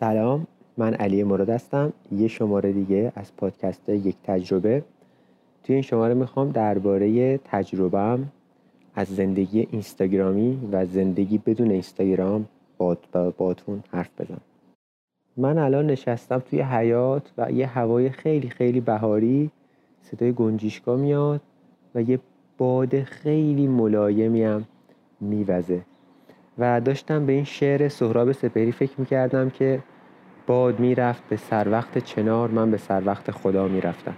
[0.00, 0.46] سلام
[0.76, 4.84] من علی مراد هستم یه شماره دیگه از پادکست یک تجربه.
[5.64, 8.32] توی این شماره می‌خوام درباره تجربهم
[8.94, 12.46] از زندگی اینستاگرامی و زندگی بدون اینستاگرام
[12.78, 12.96] با
[13.38, 14.40] باتون حرف بزنم.
[15.36, 19.50] من الان نشستم توی حیات و یه هوای خیلی خیلی بهاری
[20.02, 21.40] صدای گنجیشکا میاد
[21.94, 22.18] و یه
[22.58, 24.64] باد خیلی ملایمی هم
[25.20, 25.80] میوزه.
[26.60, 29.82] و داشتم به این شعر سهراب سپهری فکر می‌کردم که
[30.46, 34.16] باد می‌رفت به سر وقت چنار من به سر وقت خدا می‌رفتم.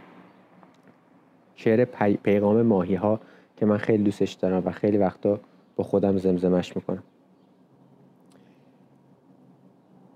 [1.55, 1.85] شعر
[2.16, 3.21] پیغام ماهی ها
[3.57, 5.41] که من خیلی دوستش دارم و خیلی وقتا
[5.77, 7.02] با خودم زمزمش می‌کنم.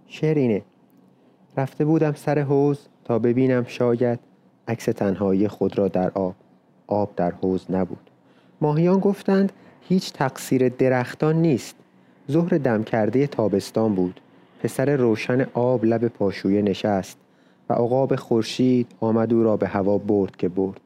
[0.06, 0.62] شعر اینه
[1.56, 4.20] رفته بودم سر حوز تا ببینم شاید
[4.68, 6.34] عکس تنهایی خود را در آب
[6.86, 8.10] آب در حوز نبود.
[8.60, 11.76] ماهیان گفتند هیچ تقصیر درختان نیست.
[12.30, 14.20] ظهر دم کرده تابستان بود.
[14.62, 17.18] پسر روشن آب لب پاشویه نشست
[17.70, 20.80] و عقاب خورشید آمد او را به هوا برد که برد.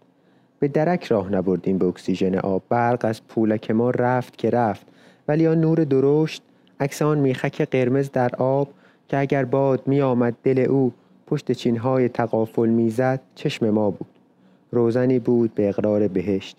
[0.59, 2.63] به درک راه نبردیم به اکسیژن آب.
[2.69, 4.87] برق از پولک ما رفت که رفت.
[5.29, 6.43] ولی آن نور درشت
[6.81, 8.69] عکس آن میخک قرمز در آب
[9.09, 10.93] که اگر باد می آمد دل او
[11.27, 14.09] پشت چینهای تقافل می‌زد چشم ما بود.
[14.71, 16.57] روزنی بود به اقرار بهشت.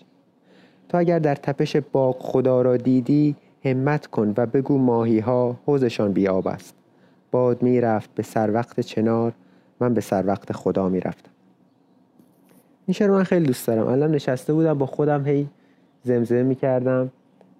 [0.88, 6.12] تو اگر در تپش باغ خدا را دیدی همت کن و بگو ماهی ها حوزشان
[6.12, 6.74] بیاب است.
[7.30, 9.32] باد می‌رفت به سر وقت چنار
[9.80, 11.30] من به سر وقت خدا می‌رفتم.
[12.86, 13.86] این شعر من خیلی دوست دارم.
[13.86, 15.48] الان نشسته بودم با خودم هی
[16.02, 17.10] زمزمه می‌کردم.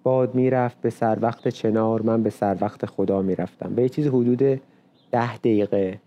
[0.03, 3.75] باد می‌رفت به سر وقت چنار من به سر وقت خدا می‌رفتم.
[3.75, 4.61] به یه چیز حدود
[5.11, 5.99] ده دقیقه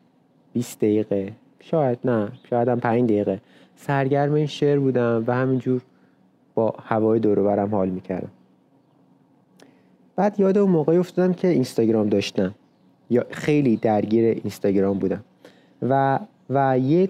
[0.53, 3.41] 20 دقیقه شاید نه شاید هم 5 دقیقه.
[3.77, 5.81] سرگرم این شعر بودم و همینجور
[6.55, 8.31] با هوای دور برم حال می‌کردم.
[10.17, 12.55] بعد یاد اون موقعی افتادم که اینستاگرام داشتم.
[13.11, 15.25] یا خیلی درگیر اینستاگرام بودم.
[15.83, 16.19] و
[16.51, 17.09] و یه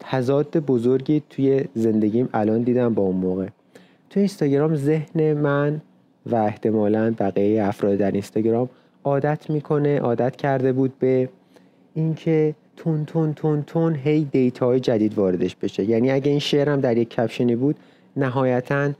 [0.00, 3.46] تضاد بزرگی توی زندگیم الان دیدم با اون موقع.
[4.10, 5.80] توی اینستاگرام ذهن من
[6.26, 8.68] و احتمالا بقیه افراد در اینستاگرام
[9.04, 11.28] عادت می‌کنه عادت کرده بود به
[11.94, 15.84] اینکه تون تون تون تون هی دیتاهای جدید واردش بشه.
[15.84, 17.76] یعنی اگه این شعرم در یک کپشنی بود
[18.16, 18.90] نهایتا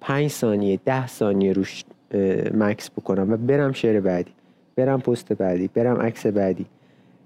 [0.00, 1.84] پنج ثانیه ده ثانیه روش
[2.54, 4.30] مکس بکنم و برم شعر بعدی
[4.76, 6.66] برم پست بعدی برم عکس بعدی.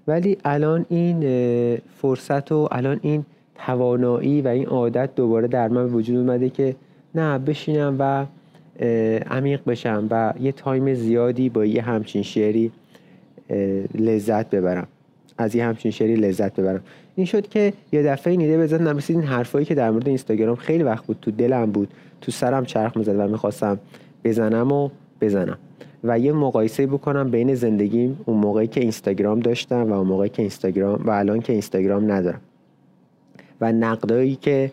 [0.07, 1.19] ولی الان این
[2.01, 6.75] فرصت و الان این توانایی و این عادت دوباره در من وجود اومده که
[7.15, 8.25] نه بشینم و
[9.31, 12.71] عمیق بشم و یه تایم زیادی با یه همچین شعری
[13.95, 14.87] لذت ببرم.
[15.37, 16.81] از یه همچین شعری لذت ببرم.
[17.15, 20.83] این شد که یه دفعه نیده بزنم مثل این حرفایی که در مورد اینستاگرام خیلی
[20.83, 21.87] وقت بود تو دلم بود
[22.21, 23.79] تو سرم چرخ می‌زد و می‌خواستم
[24.23, 24.89] بزنم و
[25.21, 25.57] بزنم.
[26.03, 30.41] و یه مقایسه بکنم بین زندگیم اون موقعی که اینستاگرام داشتم و اون موقعی که
[30.41, 32.41] اینستاگرام و الان که اینستاگرام ندارم.
[33.61, 34.71] و نقدایی که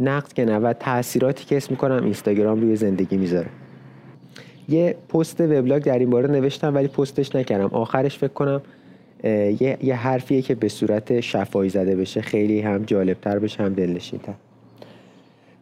[0.00, 3.48] نقد که نه و تاثیراتی که اسم می‌کنم اینستاگرام روی زندگی می‌ذاره.
[4.68, 7.68] یه پست وبلاگ در این باره نوشتم ولی پستش نکردم.
[7.72, 8.60] آخرش فکر کنم
[9.24, 12.20] یه, یه حرفیه که به صورت شفایی زده بشه.
[12.20, 14.34] خیلی هم جالبتر بشه هم دلنشینتر.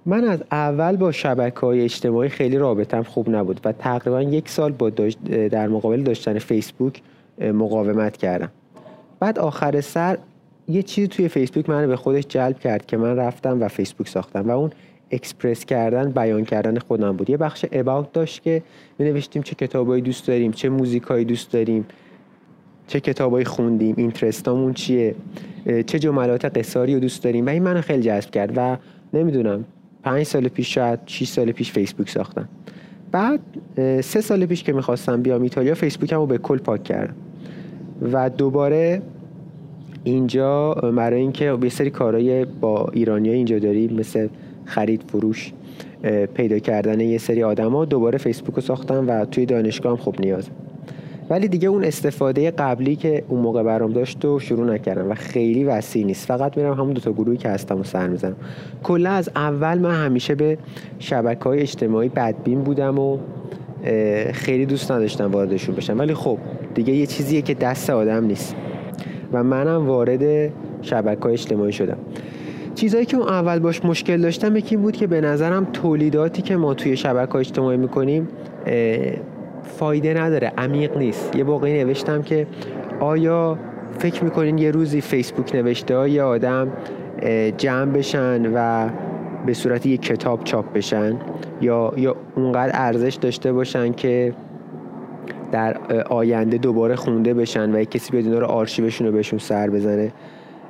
[0.07, 4.73] من از اول با شبکه های اجتماعی خیلی رابطم خوب نبود و تقریبا یک سال
[4.73, 4.91] با
[5.51, 7.03] در مقابل داشتن فیسبوک
[7.41, 8.51] مقاومت کردم.
[9.21, 10.19] بعد آخر سر
[10.69, 14.49] یه چیزی توی فیسبوک من به خودش جلب کرد که من رفتم و فیسبوک ساختم
[14.49, 14.71] و اون
[15.11, 17.31] اکسپرس کردن بیان کردن خودم بود.
[17.31, 18.63] یه بخش اباوت داشت که
[18.99, 21.87] می نوشتیم چه کتابایی دوست داریم چه موزیکایی دوست داریم
[22.87, 25.15] چه کتابایی خوندیم اینترستامون چیه
[25.87, 28.77] چه جملات قصاری رو دوست داریم و این منو خیلی جذب کرد و
[29.13, 29.65] نمی‌دونم
[30.07, 32.49] پنج سال پیش شاید 6 سال پیش فیسبوک ساختم.
[33.13, 33.41] بعد
[34.01, 37.15] سه سال پیش که می‌خواستم بیام ایتالیا فیسبوکم رو به کل پاک کردم.
[38.13, 39.03] و دوباره
[40.05, 44.29] اینجا برای اینکه یه سری کارهای با ایرانی اینجا داریم مثل
[44.65, 45.53] خرید فروش
[46.35, 50.49] پیدا کردن یه سری آدما دوباره فیسبوک رو ساختم و توی دانشگاه هم خب نیاز.
[51.31, 55.65] ولی دیگه اون استفاده قبلی که اون موقع برام داشت و شروع نکردم و خیلی
[55.65, 56.27] وسیع نیست.
[56.27, 58.37] فقط میرم همون دو تا گروهی که هستم و سر می‌زنم.
[58.83, 60.59] کلا از اول من همیشه به
[60.99, 63.19] شبکه های اجتماعی بدبین بودم و
[64.33, 65.99] خیلی دوست نداشتم واردشون بشم.
[65.99, 66.39] ولی خب
[66.75, 68.57] دیگه یه چیزیه که دست آدم نیست.
[69.33, 70.53] و منم وارد
[70.83, 71.99] شبکه های اجتماعی شدم.
[72.75, 76.75] چیزایی که اون اول باش مشکل داشتم یکی بود که به نظرم تولیداتی که ما
[76.75, 78.29] توی شبکه اجتماعی می‌کنیم
[79.67, 81.37] فایده نداره عمیق نیست.
[81.37, 82.47] یه واقعی نوشتم که
[83.01, 83.59] آیا
[83.99, 86.73] فکر می‌کنین یه روزی فیسبوک نوشته های آدم
[87.59, 88.89] جمع بشن و
[89.47, 91.17] به صورت یک کتاب چاپ بشن؟
[91.61, 94.35] یا یا اونقدر ارزش داشته باشن که
[95.53, 100.13] در آینده دوباره خونده بشن و کسی بیاد اینا رو آرشیوشون رو بهشون سر بزنه؟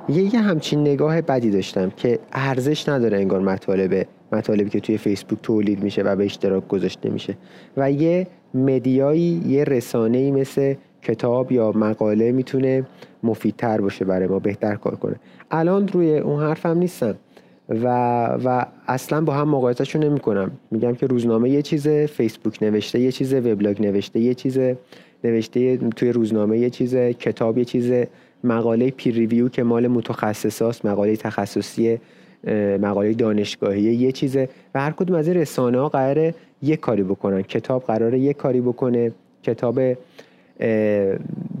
[0.09, 5.39] یه, یه همچین نگاه بدی داشتم که ارزش نداره انگار مطالب مطالبی که توی فیسبوک
[5.43, 7.37] تولید میشه و به اشتراک گذاشته میشه.
[7.77, 12.85] و یه مدیایی یه رسانه‌ای مثل کتاب یا مقاله می‌تونه
[13.23, 15.15] مفیدتر باشه برای ما بهتر کار کنه.
[15.51, 17.15] الان روی اون حرفم نیستم
[17.69, 17.87] و,
[18.45, 23.11] و اصلا با هم مقایسهشون نمی کنم میگم که روزنامه یه چیزه فیسبوک نوشته یه
[23.11, 24.77] چیزه وبلاگ نوشته یه چیزه
[25.23, 28.07] نوشته توی روزنامه یه چیزه کتاب یه چیزه.
[28.43, 31.99] مقاله پیر ریویو که مال متخصصاست مقاله تخصصی
[32.81, 37.41] مقاله دانشگاهی یه چیزه و هر کدوم از این رسانه ها قراره یه کاری بکنن.
[37.41, 39.11] کتاب قراره یه کاری بکنه
[39.43, 39.79] کتاب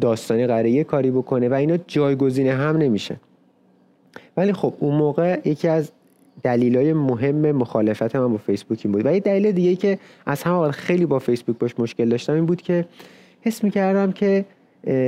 [0.01, 3.15] داستانی قراره یه کاری بکنه و اینا جایگزین هم نمیشه.
[4.37, 5.91] ولی خب اون موقع یکی از
[6.43, 10.71] دلیلای مهم مخالفت من با فیسبوک این بود و یه دلیل دیگه که از همه
[10.71, 12.85] خیلی با فیسبوک باش مشکل داشتم این بود که
[13.41, 14.45] حس می‌کردم که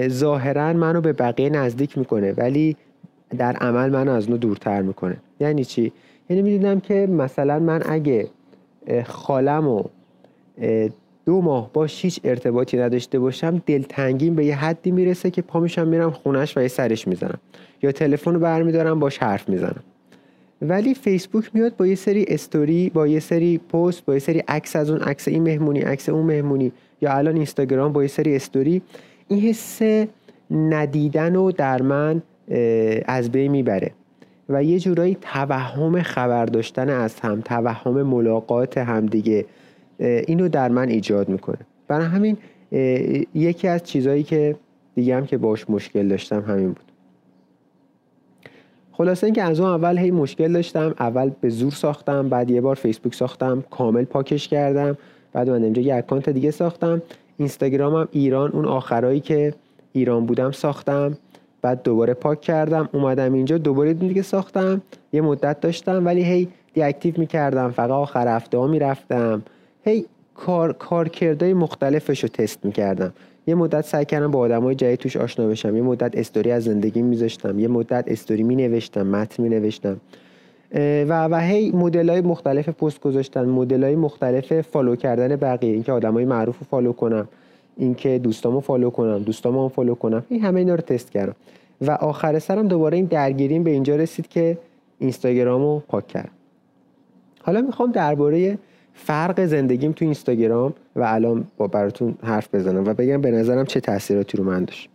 [0.08, 2.76] ظاهرا منو به بقیه نزدیک می‌کنه ولی
[3.38, 5.18] در عمل منو از اونو دورتر می‌کنه.
[5.40, 5.92] یعنی چی؟
[6.30, 8.28] یعنی می‌دیدم که مثلا من اگه
[9.06, 9.84] خالم و
[11.26, 15.88] دو ماه با هیچ ارتباطی نداشته باشم دلتنگیم به یه حدی می‌رسه که پا میشم
[15.88, 17.40] میرم خونش و یه سرش می‌زنم.
[17.84, 19.84] یا تلفن رو برمیدارم باش حرف می‌زنم.
[20.62, 24.76] ولی فیسبوک میاد با یه سری استوری با یه سری پست با یه سری عکس
[24.76, 26.72] از اون عکس این مهمونی عکس اون مهمونی.
[27.02, 28.82] یا الان اینستاگرام با یه سری استوری.
[29.30, 29.82] این حس
[30.52, 32.22] ندیدن و در من
[33.06, 33.92] از بین می‌بره
[34.50, 39.46] و یه جورایی توهم خبر داشتن از هم توهم ملاقات همدیگه
[40.00, 41.58] اینو در من ایجاد می‌کنه.
[41.88, 42.38] برای همین
[43.36, 44.56] یکی از چیزهایی که
[44.96, 46.92] دیگه هم که باش مشکل داشتم همین بود.
[48.92, 52.76] خلاصه اینکه از اون اول هی مشکل داشتم اول به زور ساختم بعد یه بار
[52.76, 54.98] فیسبوک ساختم کامل پاکش کردم
[55.34, 57.02] بعد من اینجا یه اکانت دیگه ساختم.
[57.40, 59.54] اینستاگرامم ایران اون آخرایی که
[59.94, 61.18] ایران بودم ساختم.
[61.62, 64.82] بعد دوباره پاک کردم اومدم اینجا دوباره دیگه ساختم.
[65.14, 67.72] یه مدت داشتم ولی هی deactive می‌کردم.
[67.72, 69.42] فقط آخر هفته ها می‌رفتم.
[69.86, 70.06] هی
[70.36, 73.14] کار کارکردهای مختلفش رو تست می‌کردم.
[73.48, 75.76] یه مدت سعی کردم با آدمای جدید توش آشنا بشم.
[75.76, 77.60] یه مدت استوری از زندگی میذاشتم.
[77.60, 79.98] یه مدت استوری می نوشتم متن می نوشتم
[80.72, 85.74] و و هی مدل های مختلف پست گذاشتن مدل های مختلف follow کردن بقیه.
[85.74, 87.28] اینکه آدمای معروف رو follow کنم
[87.78, 90.26] اینکه دوستامو follow کنم دوستامو follow کنم.
[90.30, 91.36] این همه اینا رو تست کردم.
[91.82, 94.58] و آخر سرم دوباره این درگیریم به اینجا رسید که
[95.00, 96.30] اینستاگرامو پاک کردم.
[97.44, 98.58] حالا می‌خوام درباره
[98.94, 103.80] فرق زندگیم تو اینستاگرام و الان با براتون حرف بزنم و بگم به نظرم چه
[103.80, 104.90] تاثیراتی رو من داشت.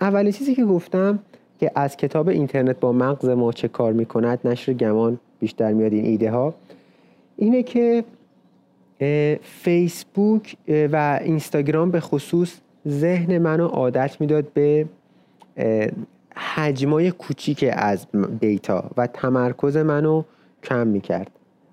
[0.00, 1.18] اولین چیزی که گفتم
[1.60, 6.04] که از کتاب اینترنت با مغز ما چه کار می‌کند نشر گمان بیشتر میاد این
[6.04, 6.54] ایده ها
[7.36, 8.04] اینه که
[9.42, 14.86] فیسبوک و اینستاگرام به خصوص ذهن منو عادت می‌داد به
[16.36, 18.06] حجمای کوچیک از
[18.40, 20.22] دیتا و تمرکز منو
[20.62, 21.30] کم می‌کرد.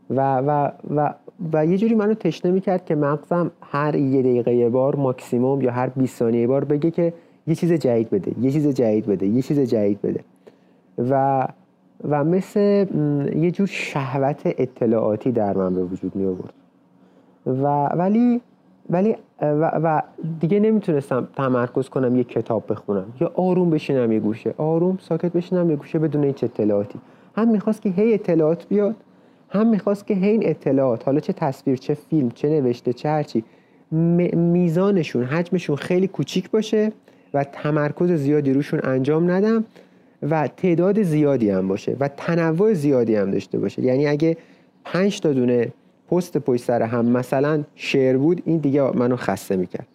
[0.10, 1.14] و, و, و,
[1.54, 5.72] و یه جوری منو تشنه می‌کرد که مغزم هر یه دقیقه یه بار ماکسیموم یا
[5.72, 7.14] هر 20 ثانیه بار بگه که
[7.48, 10.24] یه چیز جدید بده یه چیز جدید بده یه چیز جدید بده.
[10.98, 11.48] و
[12.10, 12.86] و مثل
[13.36, 16.54] یه جور شهوت اطلاعاتی در من به وجود می آورد
[17.46, 18.42] و ولی
[18.90, 20.02] ولی و, و
[20.40, 23.06] دیگه نمی‌تونستم تمرکز کنم یه کتاب بخونم.
[23.22, 24.54] یا آروم بشینم یه گوشه.
[24.58, 27.00] آروم ساکت بشینم یه گوشه بدون هیچ اطلاعاتی.
[27.36, 28.96] هم می‌خواست که هی اطلاعات بیاد
[29.50, 33.44] هم می‌خواست که این اطلاعات حالا چه تصویر چه فیلم چه نوشته چه هرچی
[33.92, 36.92] میزانشون حجمشون خیلی کوچیک باشه.
[37.34, 39.64] و تمرکز زیادی روشون انجام ندم
[40.30, 43.82] و تعداد زیادی هم باشه و تنوع زیادی هم داشته باشه.
[43.82, 44.38] یعنی اگه
[44.86, 45.74] پنج تا دونه
[46.12, 49.88] پست پشت سر هم مثلا شعر بود این دیگه منو خسته می‌کرد.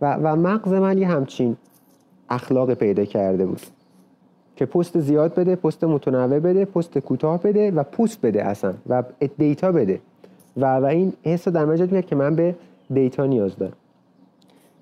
[0.00, 1.56] و, و مغز من یه همچین
[2.30, 3.60] اخلاق پیدا کرده بود
[4.56, 9.02] که پست زیاد بده پست متنوع بده پست کوتاه بده و پست بده اصلا و
[9.38, 10.00] دیتا بده.
[10.56, 12.54] و, و این حس در مجد میاد که من به
[12.94, 13.72] دیتا نیاز دارم.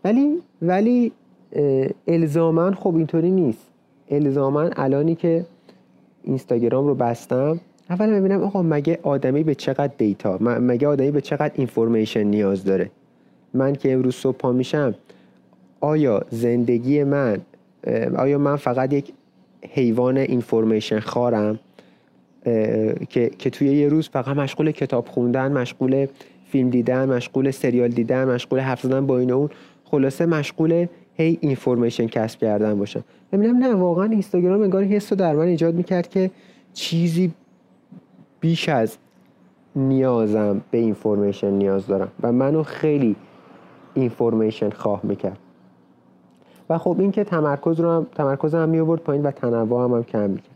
[0.04, 1.12] ولی ولی
[2.06, 3.66] الزاما خب اینطوری نیست.
[4.10, 5.44] الزاما الانی که
[6.22, 11.52] اینستاگرام رو بستم اول ببینم آقا مگه آدمی به چقدر data مگه آدمی به چقدر
[11.54, 12.90] information نیاز داره؟
[13.54, 14.94] من که امروز صبح پا میشم
[15.80, 17.40] آیا زندگی من
[18.16, 19.12] آیا من فقط یک
[19.70, 21.58] حیوان information خوارم؟
[23.08, 26.06] که, که توی یه روز فقط مشغول کتاب خوندن مشغول
[26.50, 29.50] فیلم دیدن مشغول سریال دیدن مشغول حرف زدن با این اون
[29.84, 35.34] خلاصه مشغول هی information کسب کردن باشم ببینم نه واقعا اینستاگرام انگار حس رو در
[35.34, 36.30] من ایجاد می‌کرد که
[36.72, 37.32] چیزی
[38.40, 38.96] بیش از
[39.76, 43.16] نیازم به اینفورمیشن نیاز دارم و منو خیلی
[43.94, 45.38] اینفورمیشن خواه می‌کرد.
[46.70, 50.04] و خب این که تمرکز رو هم تمرکز هم می پایین و تنوع هم, هم
[50.04, 50.54] کم می‌کرد.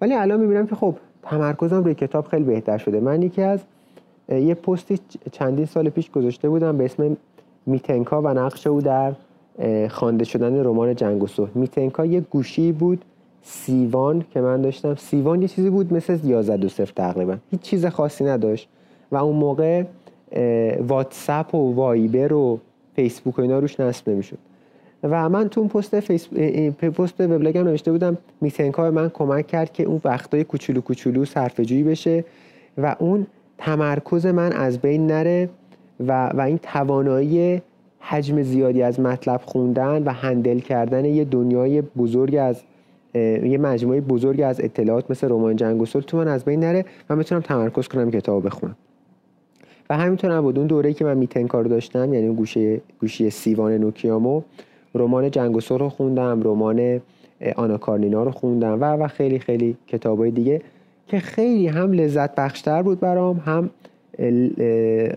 [0.00, 3.00] ولی الان می‌بینم که خب تمرکزم روی کتاب خیلی بهتر شده.
[3.00, 3.60] من یکی از
[4.28, 4.98] یه پستی
[5.32, 7.16] چندین سال پیش گذاشته بودم به اسم
[7.66, 9.12] میتنکا و نقش او در
[9.90, 11.50] خوانده شدن رمان جنگ و صلح.
[11.54, 13.04] میتنکا یه گوشی بود
[13.42, 14.94] C1 که من داشتم.
[14.94, 17.36] C1 یه چیزی بود مثل 11 دو صفر تقریبا.
[17.50, 18.68] هیچ چیز خاصی نداشت.
[19.12, 19.84] و اون موقع
[20.88, 22.58] واتساپ و وایبر و
[22.96, 24.38] فیسبوک و اینا روش نصب نمی‌شد.
[25.02, 26.28] و من تو اون پست فیس
[26.82, 32.24] پست وبلاگم نوشته بودم میتنکا من کمک کرد که اون وقتای کوچولو کوچولو صرفه‌جویی بشه
[32.78, 33.26] و اون
[33.58, 35.48] تمرکز من از بین نره
[36.00, 37.62] و, و این توانایی
[38.08, 42.62] حجم زیادی از مطلب خوندن و هندل کردن یه دنیای بزرگ از
[43.14, 47.16] یه مجموعه بزرگ از اطلاعات مثل رمان جنگ و تو من از بین نره و
[47.16, 48.76] بتونم تمرکز کنم کتاب بخونم.
[49.90, 53.72] و همینطور بود اون دوره‌ای که من میتن کار داشتم یعنی اون گوشه گوشی سیوان
[53.72, 54.42] نوکیامو
[54.94, 57.00] رمان جنگ و رو خوندم رمان
[57.56, 60.62] آنا کارنینا رو خوندم و و خیلی خیلی کتابای دیگه
[61.06, 63.70] که خیلی هم لذت بخشتر بود برام هم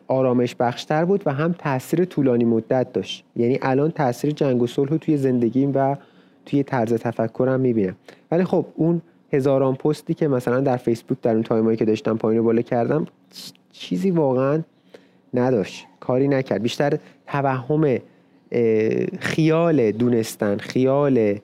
[0.08, 3.24] آرامش بخشتر بود و هم تاثیر طولانی مدت داشت.
[3.36, 5.96] یعنی الان تاثیر جنگ و صلح توی زندگیم و
[6.46, 7.96] توی طرز تفکرم می‌بینم.
[8.32, 9.02] ولی خب اون
[9.34, 13.06] هزاران پستی که مثلا در فیسبوک در اون تایمایی که داشتم پایین بالا کردم
[13.72, 14.62] چیزی واقعا
[15.34, 15.86] نداشت.
[16.00, 16.62] کاری نکرد.
[16.62, 17.98] بیشتر توهم
[19.20, 21.40] خیال دونستن خیال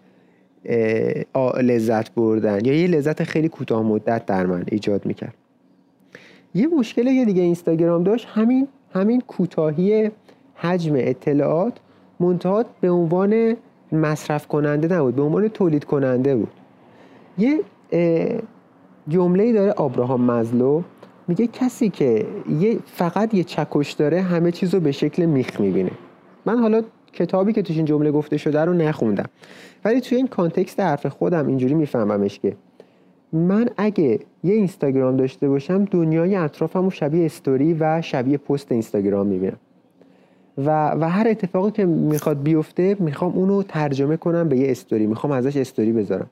[1.62, 2.65] لذت بردن.
[2.65, 5.33] یا یه لذت خیلی کوتاه مدت در من ایجاد می‌کرد.
[6.55, 10.12] یه مشکل یه دیگه اینستاگرام داشت همین همین کوتاهی
[10.55, 11.77] حجم اطلاعات
[12.19, 13.55] منتها به عنوان
[13.91, 16.51] مصرف کننده نبود به عنوان تولید کننده بود.
[17.38, 17.60] یه
[19.07, 20.81] جمله داره آبراهام مزلو
[21.27, 22.25] میگه کسی که
[22.60, 25.91] یه فقط یه چکش داره همه چیز رو به شکل میخ می‌بینه.
[26.45, 26.81] من حالا
[27.13, 29.29] کتابی که توش این جمله گفته شده رو نخوندم.
[29.86, 32.55] ولی توی این context حرف خودم اینجوری میفهممش که
[33.34, 39.28] من اگه یه اینستاگرام داشته باشم دنیای اطرافم رو شبیه استوری و شبیه پست اینستاگرام
[39.28, 39.58] می‌بینم.
[40.58, 45.08] و, و هر اتفاقی که می‌خواد بیفته می‌خوام اونو ترجمه کنم به یه استوری.
[45.08, 46.30] می‌خوام ازش استوری بذارم.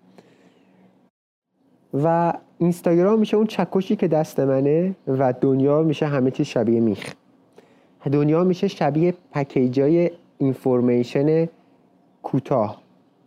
[1.93, 7.13] و اینستاگرام میشه اون چکشی که دست منه و دنیا میشه همه چیز شبیه میخ.
[8.11, 11.47] دنیا میشه شبیه پکیجای اینفورمیشن
[12.23, 12.81] کوتاه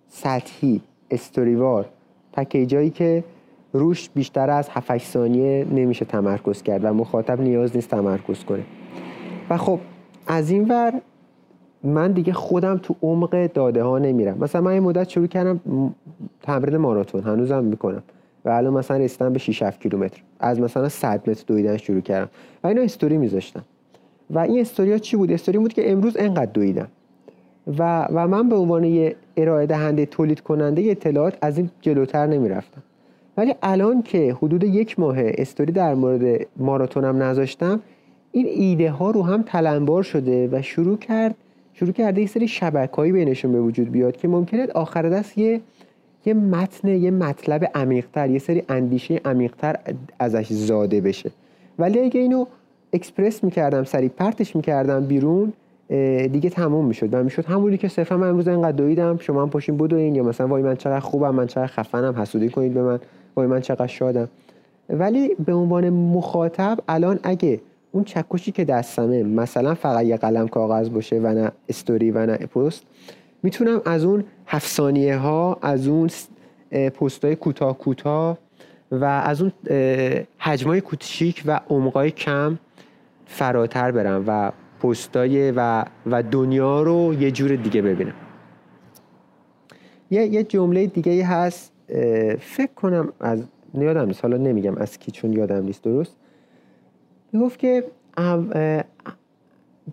[0.09, 1.88] سطحی استوریوار.
[2.33, 3.25] پکیجایی که
[3.75, 8.62] روش بیشتر از 7 ثانیه نمیشه تمرکز کرد و مخاطب نیاز نیست تمرکز کنه.
[9.50, 9.78] و خب
[10.26, 10.93] از این ور
[11.85, 14.38] من دیگه خودم تو عمق داده ها نمیرم.
[14.38, 15.61] مثلا من یه مدت شروع کردم
[16.43, 18.02] تمرین ماراتون هنوزم می‌کنم.
[18.45, 20.23] و الان مثلا رسیدم به 6 7 کیلومتر.
[20.40, 22.31] از مثلا 100 متر دویدن شروع کردم.
[22.64, 23.62] و اینا استوری میذاشتم
[24.31, 26.88] و این استوریا چی بود؟ استوری بود که امروز انقدر دویدم.
[27.78, 32.83] و, و من به عنوان یه ارائه دهنده تولید کننده اطلاعات از این جلوتر نمی‌رفتم.
[33.37, 37.81] ولی الان که حدود یک ماه استوری در مورد ماراتونم نذاشتم
[38.33, 41.35] این ایده ها رو هم تلمبار شده و شروع کرد
[41.75, 45.61] شروع کرده یه سری شبکه‌ای بینشون به وجود بیاد که ممکنه آخر دست یه
[46.26, 49.76] یه متن یه مطلب عمیقتر یه سری اندیشه عمیقتر
[50.19, 51.31] ازش زاده بشه.
[51.79, 52.45] ولی اگه اینو
[52.93, 55.53] اکسپرس می‌کردم سریع پرتش می‌کردم بیرون
[56.33, 59.76] دیگه تموم می‌شد و می‌شد همونی که صرفا من امروز اینقدر دویدم شما هم پاشین
[59.76, 63.00] بدوین یا مثلا وای من چقدر خوبم من چقدر خفنم حسودی کنید به من.
[63.37, 64.29] وای من چقدر شادم.
[64.88, 67.61] ولی به عنوان مخاطب الان اگه
[67.93, 72.37] اون چکشی که دستمه مثلا فقط یه قلم کاغذ باشه و نه استوری و نه
[72.37, 72.83] پست
[73.43, 76.11] می‌تونم از اون هفت ثانیه ها از اون
[76.73, 78.38] پست های کوتاه کوتاه
[78.93, 79.53] و از اون
[80.38, 82.59] حجمای کوچیک و عمقای کم
[83.26, 88.14] فراتر برم و پستای و و دنیا رو یه جور دیگه ببینم.
[90.11, 91.73] یه یه جمله دیگه هست
[92.41, 93.43] فکر کنم از
[93.75, 94.23] یادم نیست.
[94.23, 96.17] حالا نمیگم از کی چون یادم نیست درست.
[97.33, 97.85] می‌گفت که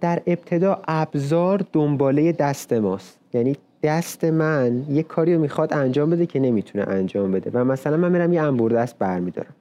[0.02, 3.20] در ابتدا ابزار دنباله دست ماست.
[3.34, 7.52] یعنی دست من یه کاری رو می‌خواد انجام بده که نمی‌تونه انجام بده.
[7.54, 9.56] و مثلا من میرم یه انبوردست برمیدارم.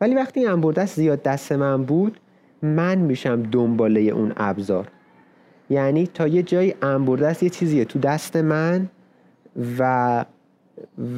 [0.00, 2.20] ولی وقتی این انبوردست زیاد دست من بود
[2.62, 4.88] من میشم دنباله اون ابزار.
[5.70, 8.88] یعنی تا یه جایی انبوردست یه چیزیه تو دست من
[9.78, 10.24] و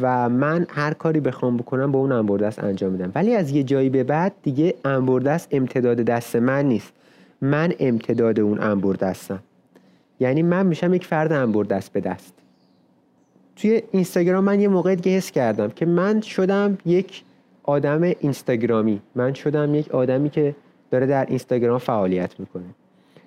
[0.03, 3.13] و من هر کاری بخوام بکنم با اون انبوردست انجام میدم.
[3.15, 6.93] ولی از یه جایی به بعد دیگه انبوردست امتداد دست من نیست.
[7.41, 9.39] من امتداد اون انبوردستم
[10.21, 12.35] یعنی من میشم یک فرد انبر دست به دست.
[13.57, 17.23] توی اینستاگرام من یه موقع دیگه حس کردم که من شدم یک
[17.63, 19.01] آدم اینستاگرامی.
[19.15, 20.55] من شدم یک آدمی که
[20.91, 22.65] داره در اینستاگرام فعالیت می‌کنه.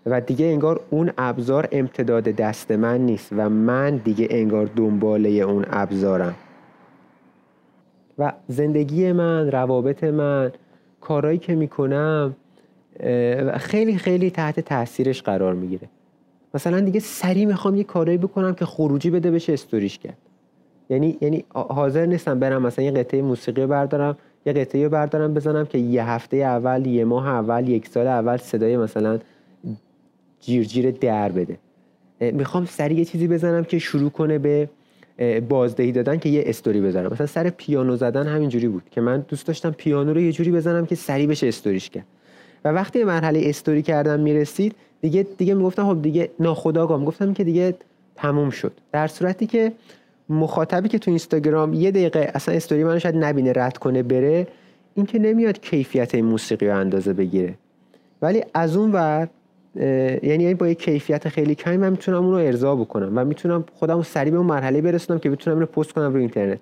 [0.05, 5.65] و دیگه انگار اون ابزار امتداد دست من نیست و من دیگه انگار دنباله اون
[5.69, 6.35] ابزارم.
[8.17, 10.51] و زندگی من روابط من
[11.01, 12.35] کارهایی که می‌کنم
[13.57, 15.89] خیلی خیلی تحت تاثیرش قرار می‌گیره.
[16.53, 20.17] مثلا دیگه سریع می‌خوام یه کارایی بکنم که خروجی بده بشه استوریش کرد.
[20.89, 25.77] یعنی یعنی حاضر نیستم برم مثلا یه قطعه موسیقی بردارم یه قطعه بردارم بزنم که
[25.77, 29.19] یه هفته اول یه ماه اول یک سال اول صدای مثلا
[30.45, 31.57] جیرجیر در بده.
[32.21, 34.69] می‌خوام سریع یه چیزی بزنم که شروع کنه به
[35.49, 39.47] بازدهی دادن که یه استوری بذارم مثلا سر پیانو زدن همینجوری بود که من دوست
[39.47, 42.05] داشتم پیانو رو یه جوری بزنم که سریع بشه استوریش کرد.
[42.65, 47.75] و وقتی مرحله استوری کردن می‌رسید دیگه دیگه می‌گفتم خب دیگه ناخداگاه گفتم که دیگه
[48.15, 48.71] تموم شد.
[48.91, 49.71] در صورتی که
[50.29, 54.47] مخاطبی که تو اینستاگرام یه دقیقه اصلا استوری منو شاید نبینه رد کنه بره
[54.95, 57.53] این که نمیاد کیفیت این موسیقی رو اندازه بگیره.
[58.21, 59.27] ولی از اون ور
[60.23, 64.01] یعنی با یک کیفیت خیلی کمی من می‌تونم اون رو ارضا بکنم و می‌تونم خودم
[64.01, 66.59] سریع به اون مرحله برسونم که بتونم اینو پست کنم روی اینترنت.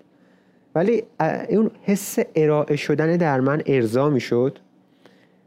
[0.75, 1.03] ولی
[1.49, 4.59] اون حس ارائه شدن در من ارضا می‌شد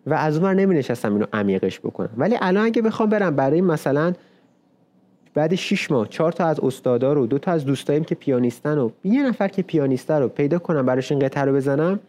[0.06, 2.10] و از اون نمی نشستم اینو عمیقش بکنم.
[2.16, 4.12] ولی الان اگه بخوام برم برای مثلا
[5.34, 8.90] بعد 6 ماه چهار تا از استادا رو دو تا از دوستایم که پیانیستن و
[9.04, 12.00] یه نفر که پیانیسته رو پیدا کنم براش این قطعه رو بزنم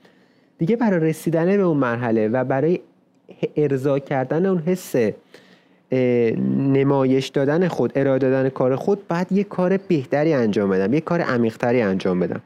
[0.57, 2.79] دیگه برای رسیدن به اون مرحله و برای
[3.55, 4.95] ارضا کردن اون حس
[6.57, 11.21] نمایش دادن خود ارائه دادن کار خود بعد یه کار بهتری انجام بدم یه کار
[11.21, 12.41] عمیقتری انجام بدم.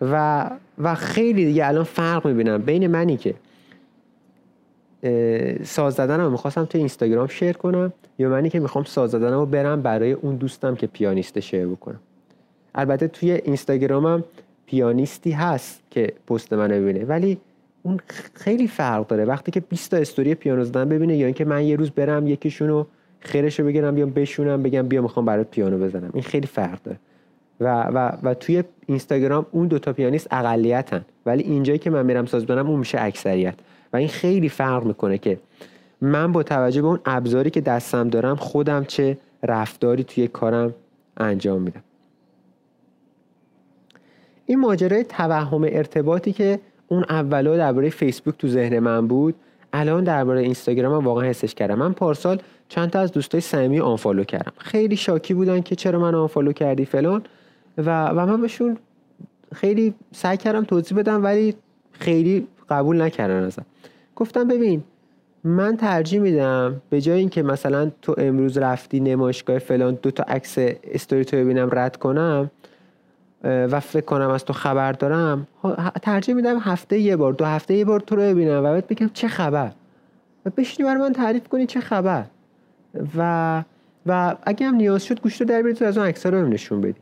[0.00, 3.34] و و خیلی دیگه الان فرق می‌بینم بین منی که
[5.64, 9.46] ساز زدنم رو می‌خواستم تو اینستاگرام شیر کنم یا منی که می‌خوام ساز زدنم رو
[9.46, 12.00] برم برای اون دوستم که پیانیست شیر بکنم.
[12.74, 14.24] البته توی اینستاگرامم
[14.66, 17.38] پیانیستی هست که پست من ببینه ولی
[17.82, 18.00] اون
[18.34, 19.24] خیلی فرق داره.
[19.24, 22.84] وقتی که 20 تا استوری پیانو زدن ببینه یا اینکه من یه روز برم یکیشونو
[23.20, 26.10] خیرشو بگیرم بیام بشونم بگم بیا می‌خوام برات پیانو بزنم.
[26.14, 26.98] این خیلی فرق داره.
[27.60, 31.04] و, و, و توی اینستاگرام اون دوتا پیانیست اقلیتن.
[31.26, 33.54] ولی اینجایی که من میرم ساز بزنم اون میشه اکثریت.
[33.92, 35.38] و این خیلی فرق می‌کنه که
[36.00, 40.74] من با توجه به اون ابزاری که دستم دارم خودم چه رفتاری توی کارم
[41.16, 41.82] انجام میدم.
[44.46, 49.34] این ماجرای توهم ارتباطی که اون اولا درباره فیسبوک تو ذهن من بود.
[49.72, 51.74] الان درباره اینستاگرام واقعا حسش کردم.
[51.74, 54.52] من پارسال چند تا از دوستای صمیمی آنفالو کردم.
[54.58, 57.22] خیلی شاکی بودن که چرا من آنفالو کردی فلان.
[57.78, 58.76] و و من بهشون
[59.54, 61.54] خیلی سعی کردم توضیح بدم ولی
[61.92, 63.66] خیلی قبول نکردن ازم.
[64.16, 64.82] گفتم ببین
[65.44, 70.54] من ترجیح میدم به جای اینکه مثلا تو امروز رفتی نمایشگاه فلان دو تا عکس
[70.84, 72.50] استوری تو ببینم رد کنم
[73.44, 75.46] و فکر کنم از تو خبر دارم.
[76.02, 79.10] ترجیح میدم هفته یه بار دو هفته یه بار تو رو ببینم و بهت بگم
[79.14, 79.70] چه خبر.
[80.46, 82.24] و بشینی برای من تعریف کنی چه خبر.
[83.16, 83.62] و
[84.06, 87.00] و اگه هم نیاز شد گوشتو در بیاری تو از اون عکس‌ها رو نشون بدی.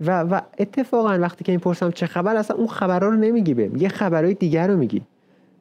[0.00, 3.76] و و اتفاقا وقتی که این پرسم چه خبر اصلا اون خبرها رو نمیگی بهم
[3.76, 5.02] یه خبرهای دیگر رو میگی.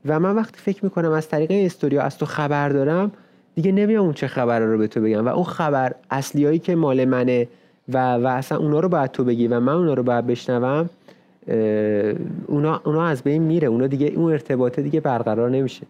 [0.06, 3.12] و من وقتی فکر می‌کنم از طریق استوریا از تو خبر دارم
[3.56, 5.25] دیگه نمیام اون چه خبر رو به تو بگم.
[5.25, 7.47] و اون خبر اصلیایی که مال منه
[7.93, 10.89] و, و اصلا اونا رو باید تو بگی و من اونا رو باید بشنوم
[12.47, 13.67] اونا, اونا از بین میره.
[13.67, 15.87] اونا دیگه اون ارتباطه دیگه برقرار نمیشه.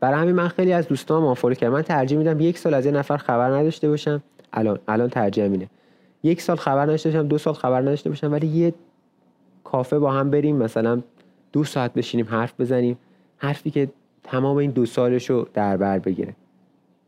[0.00, 1.72] برای همین من خیلی از دوستان آنفالو کردم.
[1.72, 4.22] من ترجیح میدم یک سال از یه نفر خبر نداشته باشم.
[4.52, 5.68] الان الان ترجیح اینه
[6.22, 8.74] یک سال خبر نداشته باشم دو سال خبر نداشته باشم ولی یه
[9.64, 11.02] کافه با هم بریم مثلا
[11.52, 12.98] دو ساعت بشینیم حرف بزنیم.
[13.36, 13.88] حرفی که
[14.24, 16.34] تمام این دو سالش رو در بر بگیره.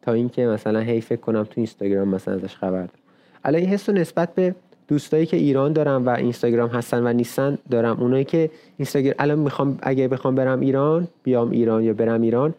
[0.02, 2.99] تا اینکه مثلا هی فکر کنم تو اینستاگرام مثلا ازش خبر دارم.
[3.44, 4.54] الان این حس نسبت به
[4.88, 8.00] دوستایی که ایران دارم و اینستاگرام هستن و نیستن دارم.
[8.00, 12.54] اونایی که اینستاگرام الان می‌خوام اگه بخوام برم ایران بیام ایران یا برم ایران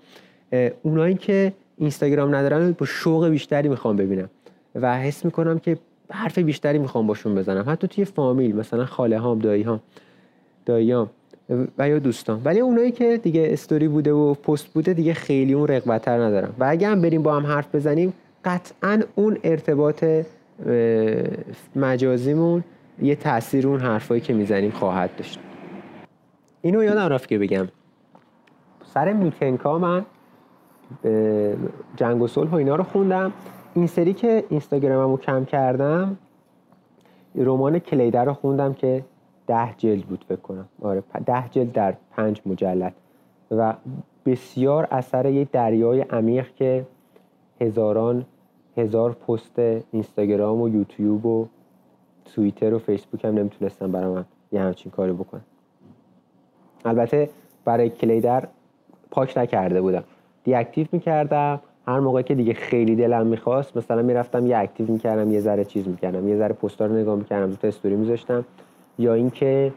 [0.83, 4.29] اونایی که اینستاگرام ندارن با شوق بیشتری می‌خوام ببینم.
[4.75, 5.77] و حس می‌کنم که
[6.09, 7.63] حرف بیشتری می‌خوام باشون بزنم.
[7.67, 9.79] حتی توی فامیل مثلا خاله هام دایی هام
[10.65, 11.09] داییام
[11.77, 12.41] و یا دوستان.
[12.45, 16.55] ولی اونایی که دیگه استوری بوده و پست بوده دیگه خیلی اون رقبتر ندارم.
[16.59, 18.13] و اگه هم بریم با هم حرف بزنیم
[18.45, 20.05] قطعا اون ارتباط
[21.75, 22.63] مجازیمون
[23.01, 25.39] یه تاثیر اون حرفایی که می‌زنیم خواهد داشت.
[26.61, 27.67] اینو یادم رفت که بگم.
[28.85, 30.05] سر میتنکا من
[31.95, 33.33] جنگ و صلح و اینا رو خوندم.
[33.73, 36.17] این سری که اینستاگراممو کم کردم
[37.35, 39.05] رمان کلیدر رو خوندم که
[39.47, 40.65] ده جلد بود فکر کنم.
[40.81, 42.93] آره ده جلد در پنج مجلد.
[43.51, 43.73] و
[44.25, 46.85] بسیار اثر یه دریای عمیق که
[47.61, 48.25] هزاران
[48.77, 49.59] هزار پست
[49.91, 51.47] اینستاگرام و یوتیوب و
[52.25, 55.41] توییتر و فیسبوک هم نمی‌تونستم برای من یه همچین کاری بکنم.
[56.85, 57.29] البته
[57.65, 58.47] برای کلیدر
[59.11, 60.03] پاک نکرده بودم.
[60.43, 65.39] deactive می‌کردم هر موقع که دیگه خیلی دلم می‌خواست مثلا می‌رفتم یه active می‌کردم یه
[65.39, 68.45] ذره چیز می‌کردم یه ذره پستا رو نگاه می‌کردم تو استوری میذاشتم
[68.99, 69.73] یا اینکه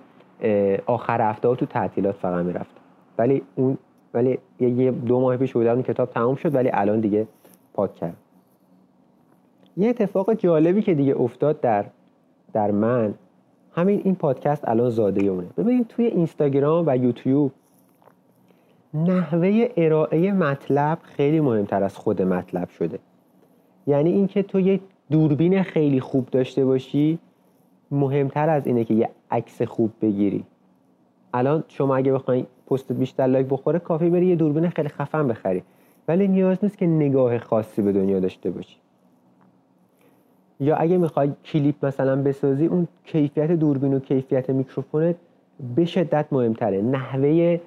[0.87, 2.81] آخر هفته تو تعطیلات فقط می‌رفتم.
[3.19, 3.79] ولی اون
[4.15, 7.27] ولی یه دو ماه پیش بودم کتاب تموم شد ولی الان دیگه
[7.75, 8.17] پاک کرد
[9.77, 11.85] یه اتفاق جالبی که دیگه افتاد در
[12.53, 13.15] در من
[13.77, 17.53] همین این پادکست الان زاده اونه ببینید توی اینستاگرام و یوتیوب
[18.95, 22.99] نحوه ارائه مطلب خیلی مهمتر از خود مطلب شده.
[23.87, 27.19] یعنی اینکه تو یه دوربین خیلی خوب داشته باشی
[27.91, 30.45] مهمتر از اینه که یه عکس خوب بگیری.
[31.35, 35.63] الان شما اگه بخواید پست بیشتر like بخوره کافی بری یه دوربین خیلی خفن بخری.
[36.09, 38.77] ولی نیاز نیست که نگاه خاصی به دنیا داشته باشی.
[40.61, 45.17] یا اگه می‌خوای کلیپ مثلا بسازی اون کیفیت دوربین و کیفیت میکروفونت
[45.77, 46.83] به شدت مهمتره.
[46.83, 47.61] نحوه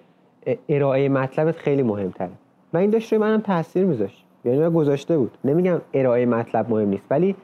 [0.69, 2.30] ارائه مطلبت خیلی مهمتره.
[2.73, 4.26] و این داشت روی منم تاثیر میذاشت.
[4.45, 5.38] یعنی من گذاشته بود.
[5.45, 7.36] نمیگم ارائه مطلب مهم نیست ولی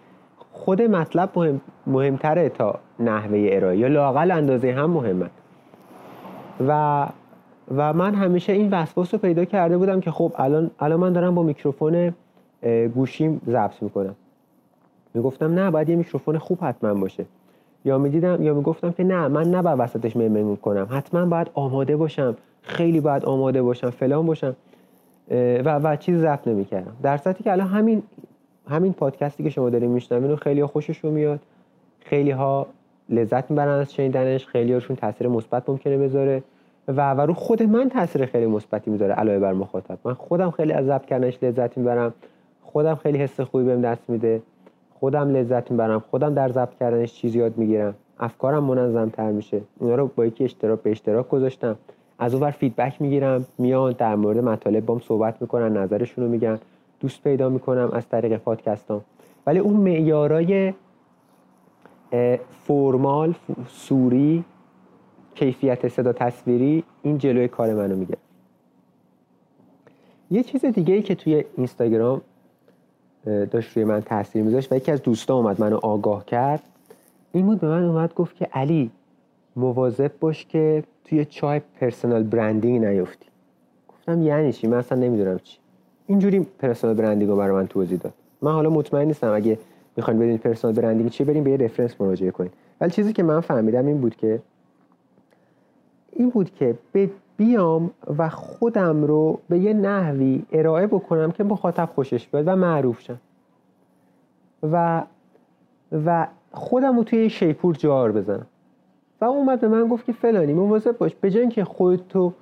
[0.52, 3.78] خود مطلب مهم مهمتره تا نحوه ارائه.
[3.78, 5.30] یا لاقل اندازه هم مهمه
[6.68, 7.08] و
[7.76, 11.36] و من همیشه این وسواس رو پیدا کرده بودم که خب الان الان من دارم
[11.36, 12.14] با میکروفون
[12.96, 14.16] گوشیم ضبط می‌کنم.
[15.14, 17.26] می‌گفتم نه باید یه میکروفون خوب حتما باشه.
[17.86, 20.88] یا می‌دیدم یا می‌گفتم که نه من نه باید وسطش میمون کنم.
[20.92, 22.36] حتما باید آماده باشم.
[22.62, 24.56] خیلی باید آماده باشم فلان باشم.
[25.66, 26.92] و و چیز ضبط نمی‌کردم.
[27.04, 28.04] در صورتی که الان همین
[28.70, 31.40] همین پادکستی که شما دارین میشنوین رو خیلی خوششون میاد.
[32.00, 32.68] خیلی ها
[33.10, 36.44] لذت می‌برن از شنیدنش خیلی هاشون تاثیر مثبت ممکنه بذاره.
[36.88, 39.98] و و رو خود من تاثیر خیلی مثبتی می‌ذاره علاوه بر مخاطب.
[40.04, 42.14] من خودم خیلی از ضبط کردنش لذت می‌برم.
[42.64, 44.42] خودم خیلی حس خوبی بهم دست میده.
[45.04, 46.00] خودم لذت می‌برم.
[46.00, 47.96] خودم در ضبط کردنش چیزی یاد می‌گیرم.
[48.20, 49.62] افکارم منظم تر میشه.
[49.80, 51.76] اونا رو با یکی اشتراک به اشتراک گذاشتم.
[52.20, 53.46] از اونور فیدبک می‌گیرم.
[53.58, 56.60] میان در مورد مطالب بام صحبت می‌کنن نظرشون رو میگن.
[57.00, 59.02] دوست پیدا می‌کنم از طریق پادکستام.
[59.48, 60.74] ولی اون معیارای
[62.50, 63.34] فرمال
[63.68, 64.44] سوری
[65.36, 68.18] کیفیت صدا تصویری این جلوی کار منو میگه
[70.32, 72.22] یه چیز دیگه ای که توی اینستاگرام
[73.26, 76.64] داشت روی من تاثیر میذاشت و یکی از دوستان اومد منو آگاه کرد.
[77.32, 78.92] این بود به من اومد گفت که علی
[79.56, 83.26] مواظب باش که توی چاه personal branding نیفتی.
[83.90, 85.58] گفتم یعنی چی؟ من اصلا نمی‌دونم چی.
[86.08, 88.14] اینجوری personal branding رو برای من توضیح داد.
[88.42, 89.60] من حالا مطمئن نیستم اگه
[89.98, 92.52] می‌خواین بدونین personal branding چیه برین به یه reference مراجعه کنین.
[92.82, 94.42] ولی چیزی که من فهمیدم این بود که
[96.12, 101.90] این بود که به بیام و خودم رو به یه نحوی ارائه بکنم که مخاطب
[101.96, 103.20] خوشش بیاد و معروف شم.
[104.64, 105.04] و
[106.06, 108.46] و خودم رو توی شیپور جار بزنم.
[109.22, 111.16] و اومد به من گفت که فلانی مواظب باش.
[111.16, 112.34] به جای اینکه خودتو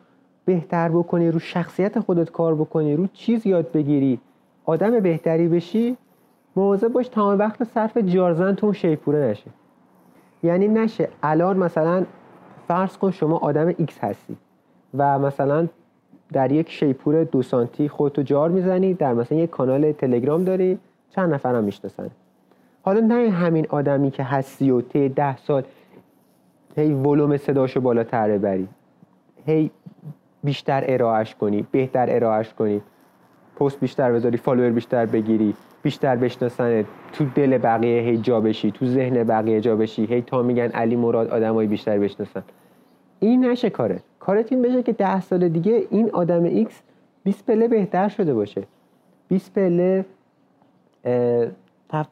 [0.46, 4.20] بهتر بکنی رو شخصیت خودت کار بکنی رو چیز یاد بگیری
[4.66, 5.98] آدم بهتری بشی
[6.56, 9.52] مواظب باش تمام وقت صرف جارزن تو شیپوره نشه.
[10.44, 11.10] یعنی نشه.
[11.24, 12.06] الان مثلا
[12.68, 14.38] فرض کن شما آدم X هستی.
[14.98, 15.68] و مثلا
[16.34, 21.34] در یک شیپور دو سانتی خودتو جار می‌زنی در مثلا یک کانال تلگرام داری چند
[21.34, 22.10] نفر هم می‌شناسن.
[22.84, 25.64] حالا نه همین آدمی که هستی و ته ده سال
[26.76, 28.68] هی ولوم صداشو بالاتر بری
[29.46, 29.72] هی
[30.44, 32.82] بیشتر ارائهش کنی بهتر ارائهش کنی.
[33.56, 36.86] پست بیشتر بذاری follower بیشتر بگیری بیشتر بشناسن.
[37.14, 40.06] تو دل بقیه هی جا بشی تو ذهن بقیه جا بشی.
[40.06, 42.44] هی تا میگن علی مراد آدمای بیشتر بشناسن.
[43.24, 44.02] این نشه کارت.
[44.20, 46.82] کارت این بشه که ده سال دیگه این آدم X
[47.24, 48.64] 20 پله بهتر شده باشه.
[49.28, 50.06] 20 پله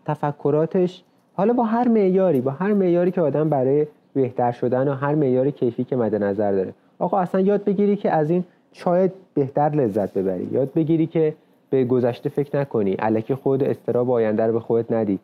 [0.05, 5.15] تفکراتش حالا با هر معیاری با هر معیاری که آدم برای بهتر شدن و هر
[5.15, 6.73] معیار کیفی که مد نظر داره.
[6.99, 10.49] آقا اصلا یاد بگیری که از این چای بهتر لذت ببری.
[10.51, 11.33] یاد بگیری که
[11.69, 12.95] به گذشته فکر نکنی.
[12.99, 15.19] الکی خود استراب آینده رو به خودت ندی.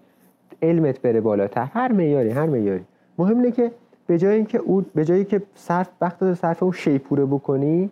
[0.61, 1.65] علمت بره بالاتر.
[1.65, 2.83] هر معیاری هر معیاری.
[3.17, 3.71] مهم اینه که
[4.07, 7.89] به جای اینکه او به جایی که صرف وقت تو صرف اون شیپوره بکنی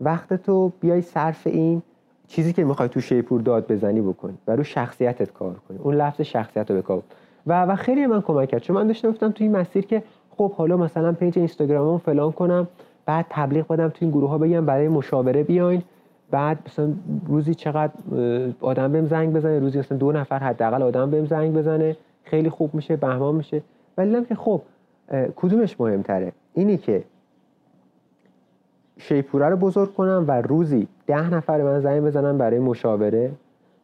[0.00, 1.82] وقت تو بیای صرف این
[2.28, 5.78] چیزی که می‌خوای تو شیپور داد بزنی بکنی و رو شخصیتت کار کنی.
[5.82, 7.02] اون لفظ شخصیت رو بکار
[7.46, 8.62] و و خیلی من کمک کرد.
[8.62, 10.02] چون من داشتم گفتم تو این مسیر که
[10.36, 12.68] خب حالا مثلا پیج اینستاگرامم فلان کنم
[13.06, 15.82] بعد تبلیغ بدم تو این گروه ها بگم برای مشاوره بیاین.
[16.30, 16.92] بعد مثلا
[17.26, 17.92] روزی چقدر
[18.60, 21.96] آدم بهم زنگ بزنه روزی مثلا دو نفر حداقل آدم بهم زنگ بزنه.
[22.24, 23.62] خیلی خوب میشه بهمان میشه.
[23.98, 24.60] ولی که خب
[25.36, 27.04] کدومش مهمتره؟ اینی که
[28.98, 33.32] شیپوره رو بزرگ کنم و روزی ده نفر من زنگ بزنم برای مشاوره؟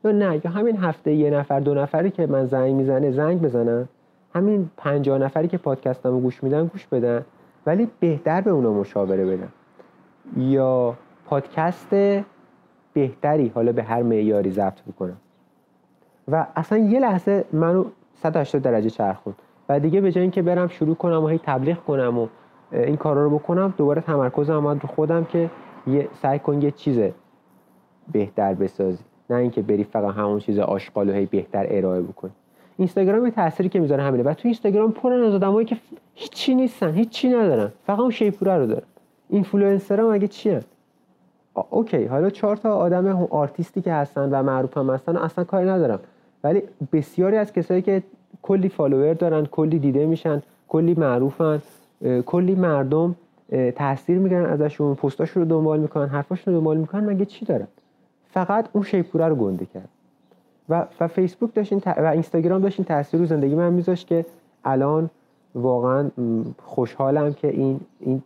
[0.05, 3.89] یا نه یا همین هفته یه نفر دو نفری که من زنگ می‌زنه زنگ بزنم
[4.35, 7.25] همین پنجاه نفری که پادکستم گوش میدن گوش بدن.
[7.67, 9.49] ولی بهتر به اونا مشاوره بدم
[10.37, 10.95] یا
[11.27, 11.95] پادکست
[12.93, 15.17] بهتری حالا به هر معیاری ضبط بکنم
[16.29, 17.85] و اصلا یه لحظه منو
[18.23, 19.37] 180 درجه چرخوند.
[19.69, 22.29] و دیگه به جای اینکه برم شروع کنم و هی تبلیغ کنم و
[22.73, 25.51] این کارا رو بکنم دوباره تمرکزم آمد رو خودم که
[25.87, 27.01] یه سعی کن یه چیز
[28.13, 29.05] بهتر بسازی.
[29.31, 32.31] نه اینکه بری فقط همون چیز آشغال و هی بهتر ارائه بکنی.
[32.77, 34.23] اینستاگرام یه تأثیری که می‌ذاره همینه.
[34.23, 35.77] و تو اینستاگرام پرن از آدمایی که
[36.15, 37.73] هیچی نیستن هیچی ندارن.
[37.87, 38.87] فقط اون شیپوره رو دارن.
[39.29, 40.59] اینفلوئنسرها مگه چی
[41.71, 42.05] OK.
[42.05, 46.01] حالا چهار تا آدم آرتیستی که هستن و معروف هم هستن اصلا کاری ندارم.
[46.45, 48.03] ولی بسیاری از کسایی که
[48.43, 51.63] کلی فالوور دارن کلی دیده میشن کلی معروفن
[52.27, 53.15] کلی مردم
[53.77, 57.67] تاثیر می‌گیرن ازشون پستاشون رو دنبال می‌کنن حرفاشون رو دنبال می‌کنن مگه چی دارن؟
[58.31, 59.89] فقط اون شیپوره رو گنده کرد.
[60.69, 64.27] و, و فیسبوک داشتین و اینستاگرام داشتین تاثیر رو زندگی من میذاشت که
[64.65, 65.11] الان
[65.55, 66.11] واقعا
[66.63, 68.23] خوشحالم که این این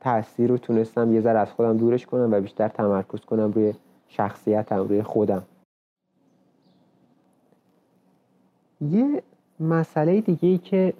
[0.00, 3.74] تاثیر رو تونستم یه ذره از خودم دورش کنم و بیشتر تمرکز کنم روی
[4.08, 5.42] شخصیتم روی خودم.
[8.80, 9.22] یه
[9.60, 10.92] مسئله دیگه ای که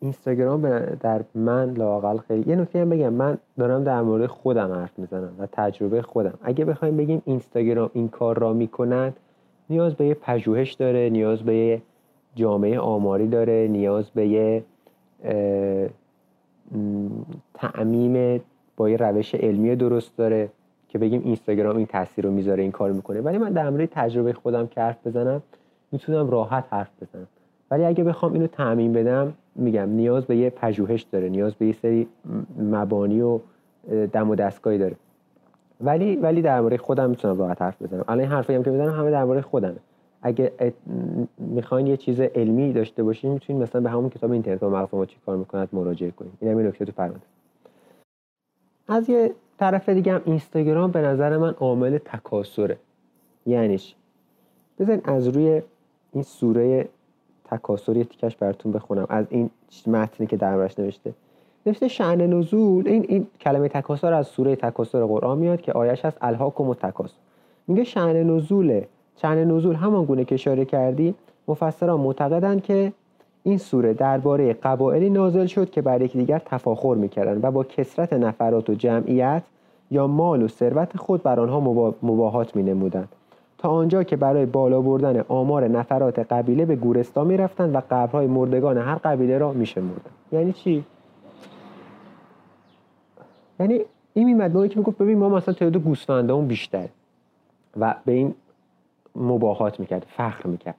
[0.00, 4.98] اینستاگرام در من لاقل خیلی یه نکته هم بگم من دارم در مورد خودم حرف
[4.98, 6.38] می‌زنم و تجربه خودم.
[6.42, 9.12] اگه بخوایم بگیم اینستاگرام این کار را می‌کنن
[9.70, 11.82] نیاز به یه پژوهش داره نیاز به یه
[12.34, 14.64] جامعه آماری داره نیاز به یه
[17.54, 18.40] تعمیم
[18.76, 20.48] با یه روش علمی درست داره
[20.88, 23.20] که بگیم اینستاگرام این تاثیر رو می‌ذاره این کار می‌کنه.
[23.20, 25.42] ولی من در مورد تجربه خودم که حرف بزنم
[25.92, 27.26] می‌تونم راحت حرف بزنم.
[27.70, 31.72] ولی اگه بخوام اینو تعمین بدم میگم نیاز به یه پژوهش داره نیاز به یه
[31.72, 32.08] سری
[32.58, 33.40] مبانی و
[34.12, 34.96] دم و دستگاهی داره.
[35.80, 38.04] ولی ولی در مورد خودم می‌تونم راحت حرف بزنم.
[38.08, 39.76] الان این حرفایی هم که بزنم همه در مورد خودمه.
[40.22, 40.52] اگه
[41.38, 45.06] می‌خواین یه چیز علمی داشته باشین می‌تونید مثلا به همون کتاب اینترنت و مغز ما
[45.06, 47.20] چی کار می‌کند مراجعه کنید این هم نکته تو پرونده.
[48.88, 52.76] از یه طرف دیگه هم اینستاگرام به نظر من عامل تکاسره
[53.46, 53.94] یعنیش
[54.78, 55.62] بزن از روی
[56.12, 56.88] این سوره
[57.50, 59.06] تکاسر یه تیکش براتون بخونم.
[59.08, 59.50] از این
[59.86, 61.12] متنی که دربارش نوشته.
[61.66, 62.88] نوشته شعن نزول.
[62.88, 67.14] این این کلمه تکاسر از سوره تکاسر قرآن میاد که آیش از الهاکم و تکاسر
[67.66, 68.80] میگه شعن نزول.
[69.16, 71.14] شعن نزول همان گونه که اشاره کردی
[71.48, 72.92] مفسران معتقدند که
[73.42, 78.70] این سوره درباره قبایلی نازل شد که بر یکدیگر تفاخر می‌کردند و با کسرت نفرات
[78.70, 79.42] و جمعیت
[79.90, 81.60] یا مال و ثروت خود بر آنها
[82.02, 83.08] مباهات مینمودند.
[83.66, 88.78] تا آنجا که برای بالا بردن آمار نفرات قبیله به گورستان می‌رفتند و قبرهای مردگان
[88.78, 90.10] هر قبیله را میشمردند.
[90.32, 90.84] یعنی چی؟
[93.60, 93.80] یعنی
[94.14, 96.88] این میمد به که می‌گفت ببین ما مثلا تعداد گوسفندامون بیشتر
[97.76, 98.34] و به این
[99.16, 100.76] مباهات می‌کرد فخر می‌کرد.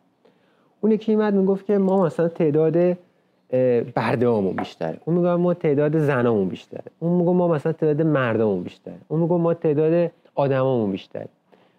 [0.81, 2.97] اون یکی میمد می‌گفت که ما مثلا تعداد
[3.95, 4.99] برده بیشتره.
[5.05, 6.83] اون میگه ما تعداد زنامون بیشتره.
[6.99, 8.97] اون میگه ما مثلا تعداد مردمون بیشتره.
[9.07, 11.27] اون میگه ما تعداد آدمامون بیشتره.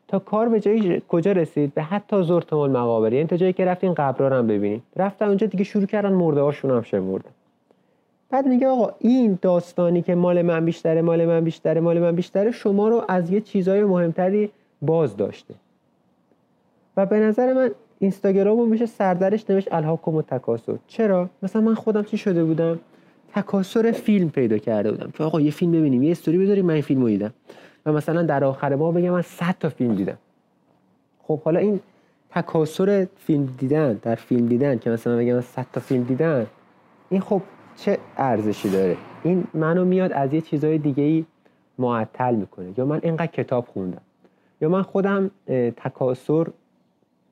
[0.08, 3.94] تا کار به جایی کجا رسید؟ به حتی زرتم المقابر یعنی تا جایی که رفتین
[3.94, 7.30] قبرا هم ببینید رفتن اونجا دیگه شروع کردن مرده هاشون هم شمردن
[8.30, 12.50] بعد میگه آقا این داستانی که مال من بیشتره مال من بیشتره مال من بیشتره
[12.50, 14.50] شما رو از یه چیزای مهمتری
[14.82, 15.54] باز داشته.
[16.96, 21.74] و به نظر من اینستاگرام رو میشه سردرش نوشت الهاکم و تکاسر چرا؟ مثلا من
[21.74, 22.78] خودم چی شده بودم؟
[23.34, 25.10] تکاسر فیلم پیدا کرده بودم.
[25.10, 27.32] که آقا یه فیلم ببینیم یه استوری بذاریم من این فیلم رو دیدم.
[27.92, 30.18] مثلا در آخر ما بگم من 100 تا فیلم دیدم.
[31.22, 31.80] خب حالا این
[32.30, 36.46] تکاثر فیلم دیدن در فیلم دیدن که مثلا بگم من 100 تا فیلم دیدن
[37.10, 37.42] این خب
[37.76, 41.24] چه ارزشی داره؟ این منو میاد از یه چیزای دیگه ای
[41.78, 42.66] معطل می‌کنه.
[42.76, 44.00] یا من اینقدر کتاب خوندم
[44.60, 45.30] یا من خودم
[45.76, 46.46] تکاثر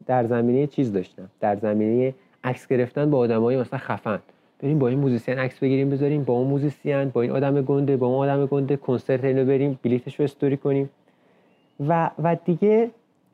[0.07, 2.15] در زمینه چیز داشتم در زمینه
[2.45, 4.19] عکس گرفتن با آدمای مثلا خفن.
[4.61, 8.07] بریم با این musician عکس بگیریم بذاریم با اون musician با این آدم گنده با
[8.07, 10.91] اون آدم گنده کنسرت اینو بریم بلیتش رو استوری کنیم.
[11.89, 12.91] و و دیگه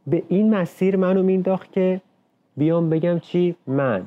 [0.07, 2.01] به این مسیر منو مینداخت که
[2.57, 4.03] بیام بگم چی؟ من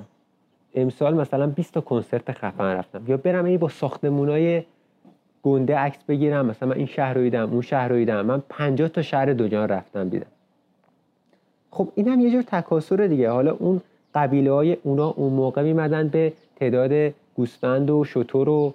[0.75, 3.03] امسال مثلا 20 تا کنسرت خفن رفتم.
[3.07, 4.63] یا برم این با ساختمونای
[5.43, 8.25] گنده عکس بگیرم مثلا من این شهر رو دیدم اون شهر رو دیدم.
[8.25, 10.25] من 50 تا شهر دنیا رفتم دیدم.
[11.71, 13.29] خب این هم یه جور تکاسر دیگه.
[13.29, 13.81] حالا اون
[14.15, 18.73] قبیله های اونا اون موقع میمدن به تعداد گوسفند و شطور و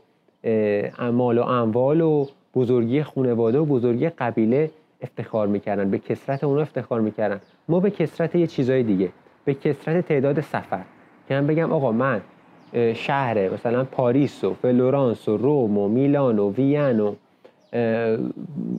[1.13, 4.71] مال و اموال و بزرگی خانواده و بزرگی قبیله
[5.03, 5.91] افتخار می‌کردن.
[5.91, 7.41] به کثرت اونا افتخار می‌کردن.
[7.69, 9.09] ما به کثرت یه چیزای دیگه.
[9.45, 10.83] به کثرت تعداد سفر.
[11.29, 12.21] که من بگم آقا من
[12.95, 17.15] شهر مثلا پاریس و فلورانس و روم و میلان و وین و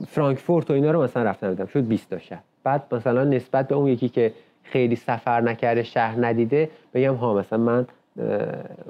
[0.06, 1.66] فرانکفورت و اینا رو مثلا رفتم دیدم.
[1.66, 2.42] شد 20 تا شهر.
[2.64, 7.58] بعد مثلا نسبت به اون یکی که خیلی سفر نکرده شهر ندیده بگم ها مثلا
[7.58, 7.86] من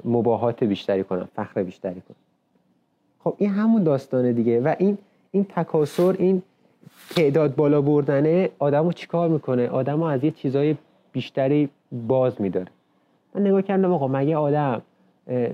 [0.05, 2.17] مباهات بیشتری کنم فخر بیشتری کنم.
[3.23, 4.59] خب این همون داستانه دیگه.
[4.59, 4.97] و این
[5.31, 6.41] این تکاسر این
[7.15, 10.75] تعداد بالا بردنه آدمو چیکار می‌کنه؟ آدمو از یه چیزای
[11.11, 12.67] بیشتری باز میداره.
[13.35, 14.81] من نگاه کردم آقا مگه آدم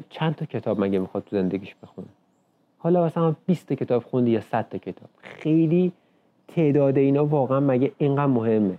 [0.10, 2.08] چند تا کتاب مگه می‌خواد تو زندگیش بخونه؟
[2.78, 5.10] حالا مثلا 20 کتاب خوندی یا 100 تا کتاب.
[5.22, 5.92] خیلی
[6.48, 8.78] تعداد اینا واقعا مگه اینقدر مهمه؟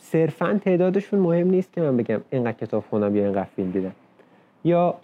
[0.00, 3.92] صرفا تعدادشون مهم نیست که من بگم اینقدر کتاب خوندم یا اینقدر فیلم دیدم.
[4.64, 4.94] یا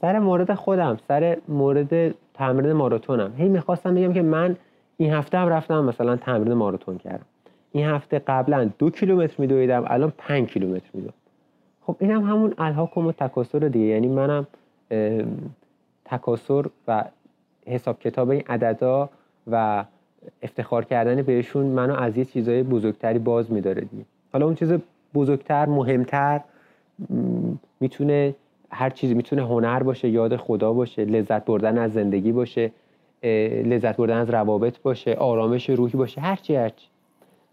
[0.00, 3.32] سر مورد خودم سر مورد تمرین ماراتونم.
[3.36, 4.56] هی می‌خواستم بگم که من
[4.96, 7.24] این هفته هم رفتم مثلا تمرین ماراتون کردم.
[7.72, 11.12] این هفته قبلا دو کیلومتر میدویدم الان پنج کیلومتر میدوم.
[11.86, 13.86] خب اینم هم همون الهاکم و تکاسر دیگه.
[13.86, 14.46] یعنی منم
[16.04, 17.04] تکاسر و
[17.66, 19.08] حساب کتاب این عددا
[19.50, 19.84] و
[20.42, 24.04] افتخار کردن بهشون منو از یه چیزای بزرگتری باز میداره دیگه.
[24.32, 24.72] حالا اون چیز
[25.14, 26.40] بزرگتر مهمتر
[27.80, 28.34] می‌تونه
[28.70, 32.70] هر چیزی می‌تونه هنر باشه یاد خدا باشه لذت بردن از زندگی باشه
[33.64, 36.86] لذت بردن از روابط باشه آرامش روحی باشه هرچی هرچی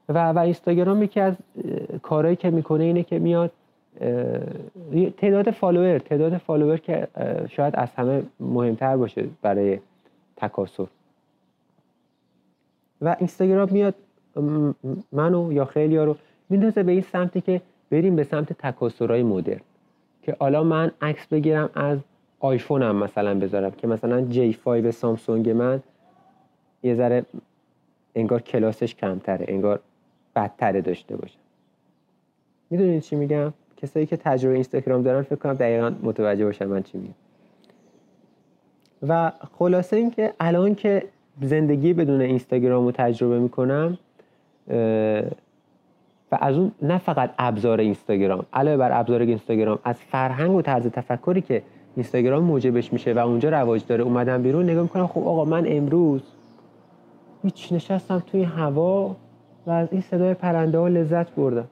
[0.10, 1.36] و و اینستاگرام یکی از
[2.01, 3.51] کارهایی که می‌کنه اینه که میاد
[5.17, 7.08] تعداد follower تعداد follower که
[7.49, 9.79] شاید از همه مهمتر باشه برای
[10.38, 10.88] تکاسر
[13.01, 13.95] و اینستاگرام میاد
[15.12, 16.15] منو یا خیلی ها رو
[16.49, 19.62] میندازه به این سمتی که بریم به سمت تکاسرهای مدرن
[20.21, 21.99] که حالا من عکس بگیرم از
[22.39, 25.83] آیفونم مثلا بذارم که مثلا جی 5 سامسونگ من
[26.83, 27.25] یه ذره
[28.15, 29.79] انگار کلاسش کمتره انگار
[30.35, 31.38] بدتره داشته باشه.
[32.69, 36.97] می‌دونید چی میگم؟ کسایی که تجربه اینستاگرام دارن فکر کنم دقیقا متوجه باشن من چی
[36.97, 37.13] میگم.
[39.07, 41.03] و خلاصه اینکه الان که
[41.41, 43.97] زندگی بدون اینستاگرام رو تجربه می‌کنم
[46.32, 50.88] و از اون نه فقط ابزار اینستاگرام علاوه بر ابزار اینستاگرام از فرهنگ و طرز
[50.88, 51.62] تفکری که
[51.95, 56.21] اینستاگرام موجبش میشه و اونجا رواج داره اومدم بیرون نگاه می‌کنم خب آقا من امروز
[57.43, 59.15] هیچ نشستم توی هوا
[59.67, 61.67] و از این صدای پرنده ها لذت بردم.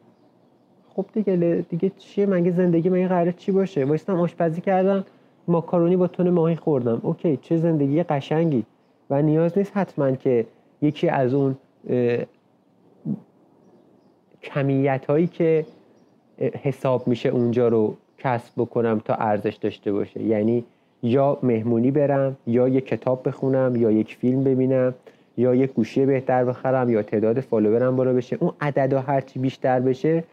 [0.90, 5.06] خب دیگه دیگه چیه؟ مگه زندگی مگه قراره چی باشه؟ وایستم آشپزی کردم
[5.48, 7.00] ماکارونی با تون ماهی خوردم.
[7.04, 8.64] اوکی چه زندگی قشنگی.
[9.10, 10.46] و نیاز نیست حتما که
[10.82, 11.56] یکی از اون
[14.44, 15.66] کمیت هایی که
[16.64, 20.24] حساب میشه اونجا رو کسب بکنم تا ارزش داشته باشه.
[20.24, 20.66] یعنی
[21.04, 24.96] یا مهمونی برم یا یک کتاب بخونم یا یک فیلم ببینم
[25.38, 28.38] یا یک گوشی بهتر بخرم یا تعداد فالوورم بالا بشه.
[28.40, 30.24] اون عدد و هرچی بیشتر بشه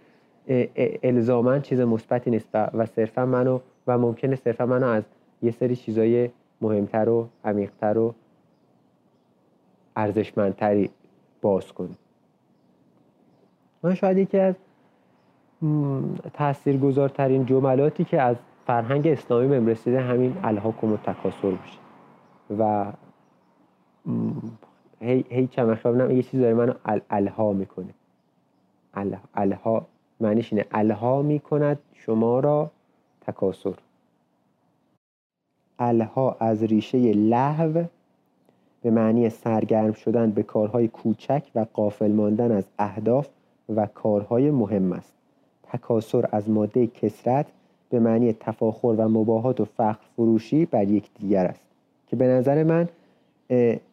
[1.02, 5.02] الزاما چیز مثبتی نیست و صرفا منو و ممکنه صرفا منو از
[5.42, 8.14] یه سری چیزای مهمتر و عمیقتر و
[9.96, 10.90] ارزشمندتری
[11.42, 11.94] باز کنه
[13.82, 14.54] من شاید یکی از
[16.32, 21.78] تاثیرگذارترین جملاتی که از فرهنگ اسلامی بهم رسیده همین الهاکم و تکاسر باشه
[22.58, 22.92] و
[25.00, 26.74] هی, هی چند یه چیز داره منو
[27.10, 27.94] الها می‌کنه.
[29.34, 29.86] الها
[30.20, 30.64] معنیش اینه.
[30.72, 32.70] الها می‌کند شما را
[33.20, 33.74] تکاسر
[35.78, 37.84] الها از ریشه لحو
[38.84, 43.28] به معنی سرگرم شدن به کارهای کوچک و قافل ماندن از اهداف
[43.76, 45.12] و کارهای مهم است.
[45.62, 47.46] تکاسر از ماده کسرت
[47.90, 51.60] به معنی تفاخر و مباهات و فخر فروشی بر دیگر است
[52.08, 52.88] که به نظر من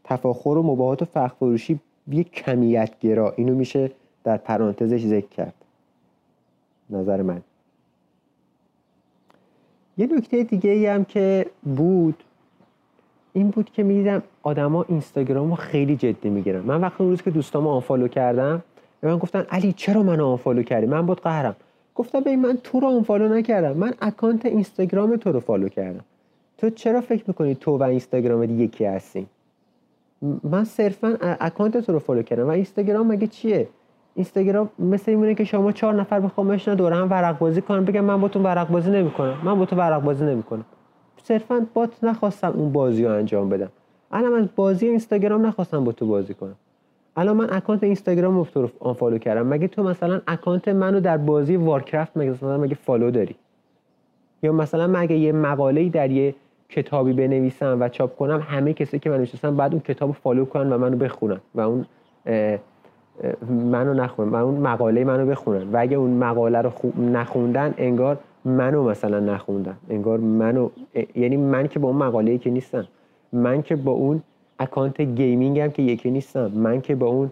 [0.04, 3.34] تفاخر و مباهات و فخر فروشی یک کمیت گرا.
[3.38, 3.92] اینو میشه
[4.24, 5.54] در پرانتزش ذکر کرد.
[6.90, 7.42] نظر من.
[9.98, 12.24] یه نکته دیگه ای هم که بود
[13.34, 16.60] این بود که می‌دیدم آدما اینستاگرام رو خیلی جدی می‌گیرن.
[16.60, 18.64] من وقتی روز که دوستامو آنفالو کردم
[19.02, 21.56] به من گفتن علی چرا منو unfollow کردی؟ من بات قهرم.
[21.96, 23.78] گفتم ببین من تو رو unfollow نکردم.
[23.78, 26.04] من account اینستاگرام تو رو unfollow کردم.
[26.58, 29.26] تو چرا فکر می‌کنی تو و اینستاگرامت یکی هستین
[30.44, 32.48] من صرفا account تو رو unfollow کردم.
[32.48, 33.68] و اینستاگرام مگه چیه؟
[34.16, 38.06] اینستاگرام مثل اینه که شما چهار نفر بخوان بشینن دور هم ورق بازی کنن بگم
[38.06, 39.38] من با تو ورق بازی نمی‌کنم.
[39.44, 40.66] من با تو ورق بازی نمی‌کنم.
[41.24, 43.70] صرفا بات نخواستم اون بازی رو انجام بدم.
[44.12, 46.56] الان از بازی اینستاگرام نخواستم با تو بازی کنم.
[47.16, 49.48] الان من account اینستاگرام رو unfollow کردم.
[49.48, 53.36] مگه تو مثلا account منو در بازی وارکرافت مگه مثلا مگه follow داری؟
[54.44, 56.36] یا مثلا مگه یه مقاله در یه
[56.70, 60.74] کتابی بنویسم و چاپ کنم همه کسی که منو می‌شناسن باید اون کتاب follow کنن
[60.74, 61.86] و منو بخونن و اون
[63.50, 65.72] منو نخونن و اون مقاله منو بخونن.
[65.74, 69.78] و اگه اون مقاله رو نخوندن انگار منو مثلا نخوندن.
[69.90, 70.70] انگار منو
[71.16, 72.88] یعنی من که با اون مقاله که نیستم.
[73.34, 74.22] من که با اون
[74.60, 77.32] account gaming هم که یکی نیستم من که با اون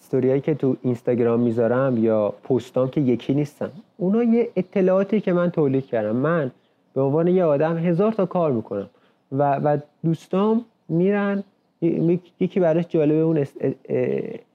[0.00, 3.70] استوریایی که تو اینستاگرام می‌ذارم یا پستام که یکی نیستم.
[3.96, 6.16] اونا یه اطلاعاتی که من تولید کردم.
[6.16, 6.50] من
[6.94, 8.90] به عنوان یه آدم هزار تا کار می‌کنم
[9.32, 11.44] و, و دوستام میرن
[12.40, 13.46] یکی براش جالبه اون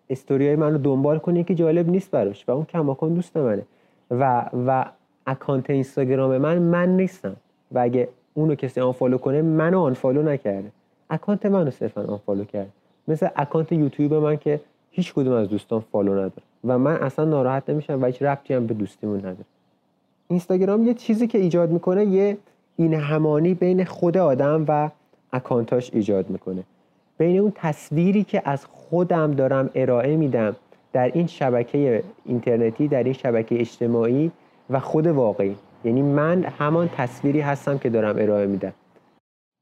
[0.10, 3.64] استوریای من رو دنبال کنه که جالب نیست براش و اون کماکان دوست منه.
[4.12, 4.86] و و
[5.28, 7.36] account اینستاگرام من من نیستم.
[7.72, 10.71] و اگه اونو کسی unfollow کنه منو unfollow نکرده.
[11.09, 12.69] account منو صرفا unfollow کرد.
[13.07, 14.59] مثل account یوتیوب من که
[14.91, 18.67] هیچ کدوم از دوستان follow نداره و من اصلا ناراحت نمیشم و هیچ ربطی هم
[18.67, 19.45] به دوستیمون نداره
[20.27, 22.38] اینستاگرام یه چیزی که ایجاد می‌کنه یه
[22.77, 24.89] این همانی بین خود آدم و
[25.34, 26.63] account اش ایجاد می‌کنه.
[27.17, 30.55] بین اون تصویری که از خودم دارم ارائه میدم
[30.93, 34.31] در این شبکه اینترنتی در این شبکه اجتماعی
[34.69, 35.55] و خود واقعی.
[35.86, 38.73] یعنی من همان تصویری هستم که دارم ارائه میدم.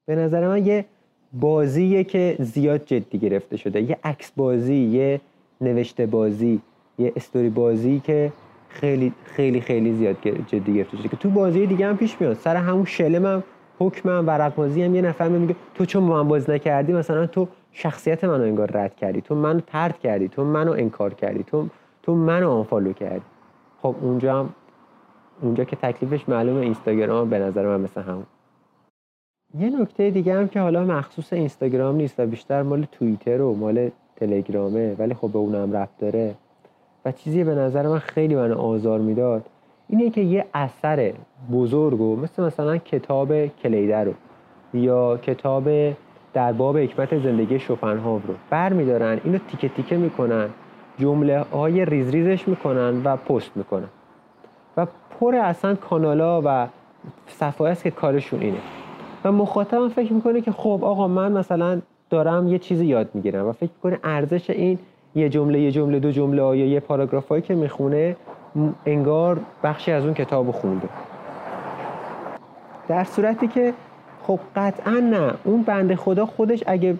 [0.07, 0.85] به نظر من یه
[1.33, 3.81] بازیه که زیاد جدی گرفته شده.
[3.81, 5.21] یه عکس بازی یه
[5.61, 6.61] نوشته بازی
[6.99, 8.31] یه استوری بازی که
[8.69, 10.17] خیلی خیلی خیلی زیاد
[10.47, 11.09] جدی گرفته شده.
[11.09, 12.37] که تو بازی دیگه هم پیش میاد.
[12.37, 13.43] سر همون شلمم
[13.79, 18.23] حکمم ورق بازی هم یه نفر میگه تو چون من بازی نکردی مثلا تو شخصیت
[18.23, 19.21] منو انگار رد کردی.
[19.21, 20.27] تو منو ترد کردی.
[20.27, 21.43] تو منو انکار کردی.
[21.43, 21.67] تو
[22.03, 23.25] تو منو آنفالو کردی.
[23.81, 24.53] خب اونجا هم
[25.43, 28.25] اونجا که تکلیفش معلومه اینستاگرام به نظر من مثل همون.
[29.59, 33.89] یه نکته دیگه هم که حالا مخصوص اینستاگرام نیست و بیشتر مال توییتر و مال
[34.15, 36.35] تلگرامه ولی خب به اونم ربط داره.
[37.05, 39.45] و چیزی به نظر من خیلی من آزار می‌داد
[39.89, 41.13] اینه که یه اثر
[41.51, 44.13] بزرگ و مثل مثلا کتاب کلیده رو
[44.73, 45.69] یا کتاب
[46.33, 50.49] در باب حکمت زندگی شوپنهاور رو بر میدارن اینو تیکه تیکه می‌کنن
[50.97, 53.89] جمله های ریز ریزش می‌کنن و پست می‌کنن.
[54.77, 54.87] و
[55.19, 56.67] پر اصلا کانالا و
[57.27, 58.57] صفحه است که کارشون اینه.
[59.23, 63.51] و مخاطبم فکر می‌کنه که خب آقا من مثلا دارم یه چیزی یاد می‌گیرم و
[63.51, 64.79] فکر می‌کنه ارزش این
[65.15, 68.15] یه جمله یه جمله دو جمله یا یه پاراگراف هایی که می‌خونه
[68.85, 70.89] انگار بخشی از اون کتاب خونده.
[72.87, 73.73] در صورتی که
[74.23, 75.33] خب قطعا نه.
[75.43, 76.95] اون بند خدا خودش اگه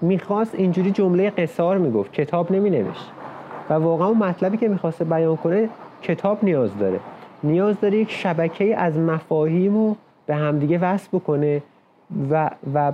[0.00, 2.12] می‌خواست اینجوری جمله قصار می‌گفت.
[2.12, 3.10] کتاب نمینوشت.
[3.70, 5.68] و واقعا اون مطلبی که می‌خواسته بیان کنه
[6.04, 7.00] کتاب نیاز داره.
[7.44, 9.96] نیاز داره یک شبکه از مفاهیم رو
[10.26, 11.62] به همدیگه وصل بکنه
[12.30, 12.92] و, و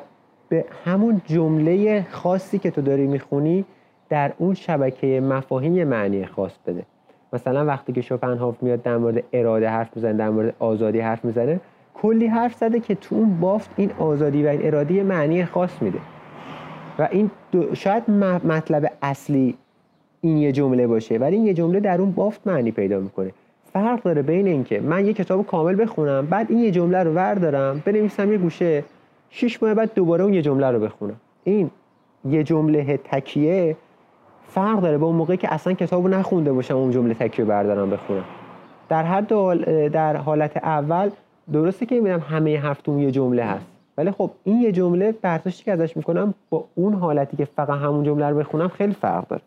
[0.49, 3.65] به همون جمله خاصی که تو داری می‌خونی
[4.09, 6.83] در اون شبکه مفاهیم معنی خاص بده.
[7.33, 11.61] مثلا وقتی که شوپنهاف میاد در مورد اراده حرف می‌زنه در مورد آزادی حرف می‌زنه
[11.95, 15.99] کلی حرف زده که تو اون بافت این آزادی و این اراده معنی خاص میده.
[16.99, 17.31] و این
[17.75, 18.11] شاید
[18.45, 19.57] مطلب اصلی
[20.21, 21.19] این یه جمله باشه.
[21.19, 23.33] ولی این یه جمله در اون بافت معنی پیدا می‌کنه.
[23.73, 27.83] فرق داره بین اینکه من یه کتاب کامل بخونم بعد این یه جمله رو وردارم
[27.85, 28.85] بنویسم یه گوشه
[29.31, 31.17] شش ماه بعد دوباره اون یه جمله رو بخونم.
[31.45, 31.71] این
[32.25, 33.77] یه جمله تکیه
[34.49, 38.25] فرق داره با اون موقعی که اصلا کتابو نخونده باشم اون جمله تکیه بردارم بخونم.
[38.89, 39.29] در حد
[39.89, 41.11] در حالت اول
[41.53, 43.67] درسته که می‌بینم همه هفتم یه جمله هست.
[43.99, 48.05] ولی خب این یه جمله برداشتی که ازش می‌کنم با اون حالتی که فقط همون
[48.05, 49.43] جمله رو بخونم خیلی فرق داره.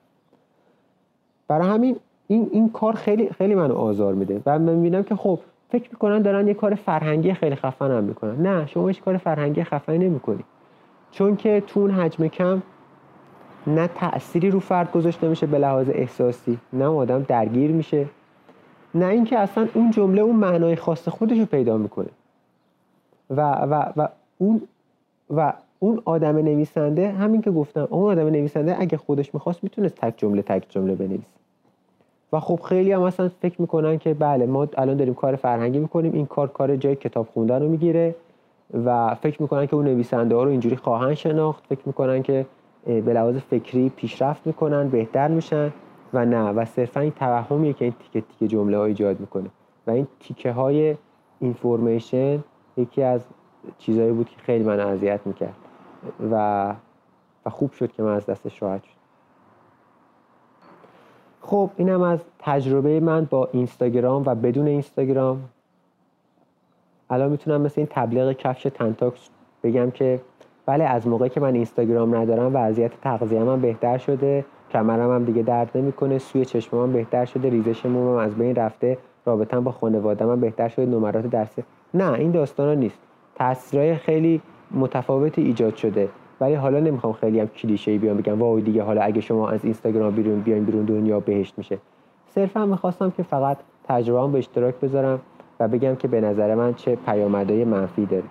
[1.48, 1.96] برای همین
[2.28, 4.42] این این کار خیلی خیلی منو آزار میده.
[4.46, 5.40] و من می‌بینم که خب
[5.70, 8.48] فکر می‌کنن دارن یه کار فرهنگی خیلی خفن هم می‌کنن.
[8.48, 10.44] نه شما هیچ کار فرهنگی خفنی نمی‌کنی.
[11.12, 12.62] چون که تو اون حجم کم
[13.68, 18.06] نه تأثیری رو فرد گذاشته میشه به لحاظ احساسی نه آدم درگیر میشه
[18.96, 22.10] نه اینکه اصلا اون جمله اون معنای خاص خودش رو پیدا می‌کنه.
[23.30, 24.62] و, و, و اون
[25.30, 25.54] و
[25.84, 30.42] اون آدم نویسنده همین که گفتم اون آدم نویسنده اگه خودش می‌خواست می‌تونست تک جمله
[30.42, 31.24] تک جمله بنویسه.
[32.34, 36.14] و خب خیلی هم اصلا فکر می‌کنن که بله ما الان داریم کار فرهنگی می‌کنیم
[36.14, 38.16] این کار کار جای کتاب خوندن رو می‌گیره
[38.86, 42.46] و فکر می‌کنن که اون نویسنده ها رو اینجوری خواهند شناخت فکر می‌کنن که
[42.86, 45.74] به لحاظ فکری پیشرفت می‌کنن بهتر میشن
[46.14, 46.50] و نه.
[46.50, 49.50] و صرفا این توهمیه که این تیکه تیکه جمله ها ایجاد می‌کنه.
[49.88, 50.96] و این تیکه های
[51.40, 52.44] اینفورمیشن
[52.78, 53.22] یکی از
[53.78, 55.56] چیزهایی بود که خیلی من اذیت می‌کرد.
[56.32, 56.76] و
[57.46, 59.04] و خوب شد که من از دستش راحت شد
[61.42, 65.42] خب اینم از تجربه من با اینستاگرام و بدون اینستاگرام.
[67.10, 69.30] الان می‌تونم مثل این تبلیغ کفش تنتاکس
[69.64, 70.22] بگم که
[70.66, 75.42] بله از موقعی که من اینستاگرام ندارم وضعیت تغذیه من بهتر شده کمرم هم دیگه
[75.42, 80.26] درد نمی‌کنه سوی چشمم هم بهتر شده ریزش مومم از بین رفته رابطم با خانواده
[80.26, 83.00] من بهتر شده نمرات درسی نه این داستانا نیست.
[83.36, 84.42] تاثیرای خیلی
[84.74, 86.10] متفاوتی ایجاد شده.
[86.42, 88.40] ولی حالا نمی‌خوام خیلی هم کلیشه ای بیام بگم.
[88.40, 91.78] وای دیگه حالا اگه شما از اینستاگرام بیرون بیاین بیرون دنیا بهشت میشه.
[92.30, 95.20] صرفا می‌خواستم که فقط تجربه به اشتراک بذارم
[95.60, 98.24] و بگم که به نظر من چه پیامدهای منفی داره.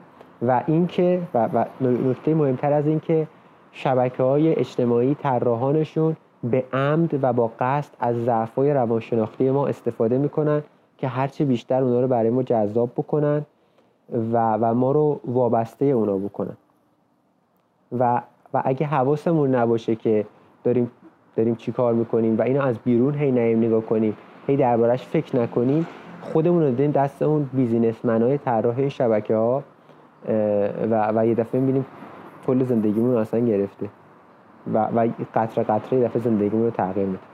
[0.42, 3.26] و اینکه و, و نکته مهمتر از اینکه
[3.72, 10.62] شبکه های اجتماعی طراحانشون به عمد و با قصد از ضعف‌های روانشناختی ما استفاده می‌کنن
[10.98, 13.46] که هرچه بیشتر اونا رو برای ما جذاب بکنن
[14.12, 16.56] و, و ما رو وابسته اونا بکنن.
[17.98, 18.22] و
[18.54, 20.26] و اگه حواسمون نباشه که
[20.64, 20.90] داریم
[21.36, 25.36] داریم چی کار می‌کنیم و اینو از بیرون هی نیم نگاه کنیم هی دربارش فکر
[25.36, 25.86] نکنیم
[26.20, 29.62] خودمون رو دادیم دست اون بیزینسمن های طراح شبکه ها
[30.90, 31.86] و, و یه دفعه می‌بینیم
[32.46, 33.88] کل زندگیمون اصلا گرفته.
[34.74, 37.31] و, و قطره قطره یه دفعه زندگیمون رو تغییر میده.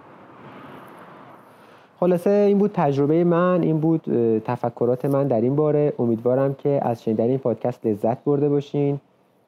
[2.01, 4.03] خلاصه این بود تجربه من این بود
[4.45, 5.93] تفکرات من در این باره.
[5.99, 9.01] امیدوارم که از شنیدن این پادکست لذت برده باشین.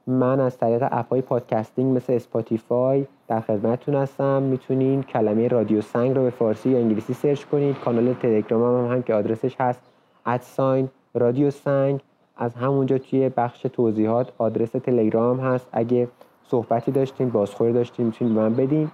[0.07, 4.43] من از طریق app ای podcasting مثل اسپاتیفای در خدمتتون هستم.
[4.43, 7.77] می‌تونین کلمه رادیو سنگ رو به فارسی یا انگلیسی search کنید.
[7.85, 9.81] کانال تلگرام هم, هم که آدرسش هست.
[10.27, 12.01] at sign رادیو سنگ.
[12.37, 15.69] از همونجا توی بخش توضیحات آدرس تلگرام هست.
[15.73, 16.09] اگه
[16.45, 18.91] صحبتی داشتین بازخوری داشتین می‌تونید من بدین.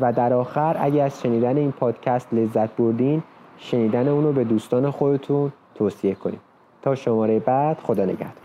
[0.00, 3.22] و در آخر اگه از شنیدن این پادکست لذت بردین
[3.58, 6.40] شنیدن اونو به دوستان خودتون توصیه کنید
[6.82, 8.43] تا شماره بعد خدا نگهدار.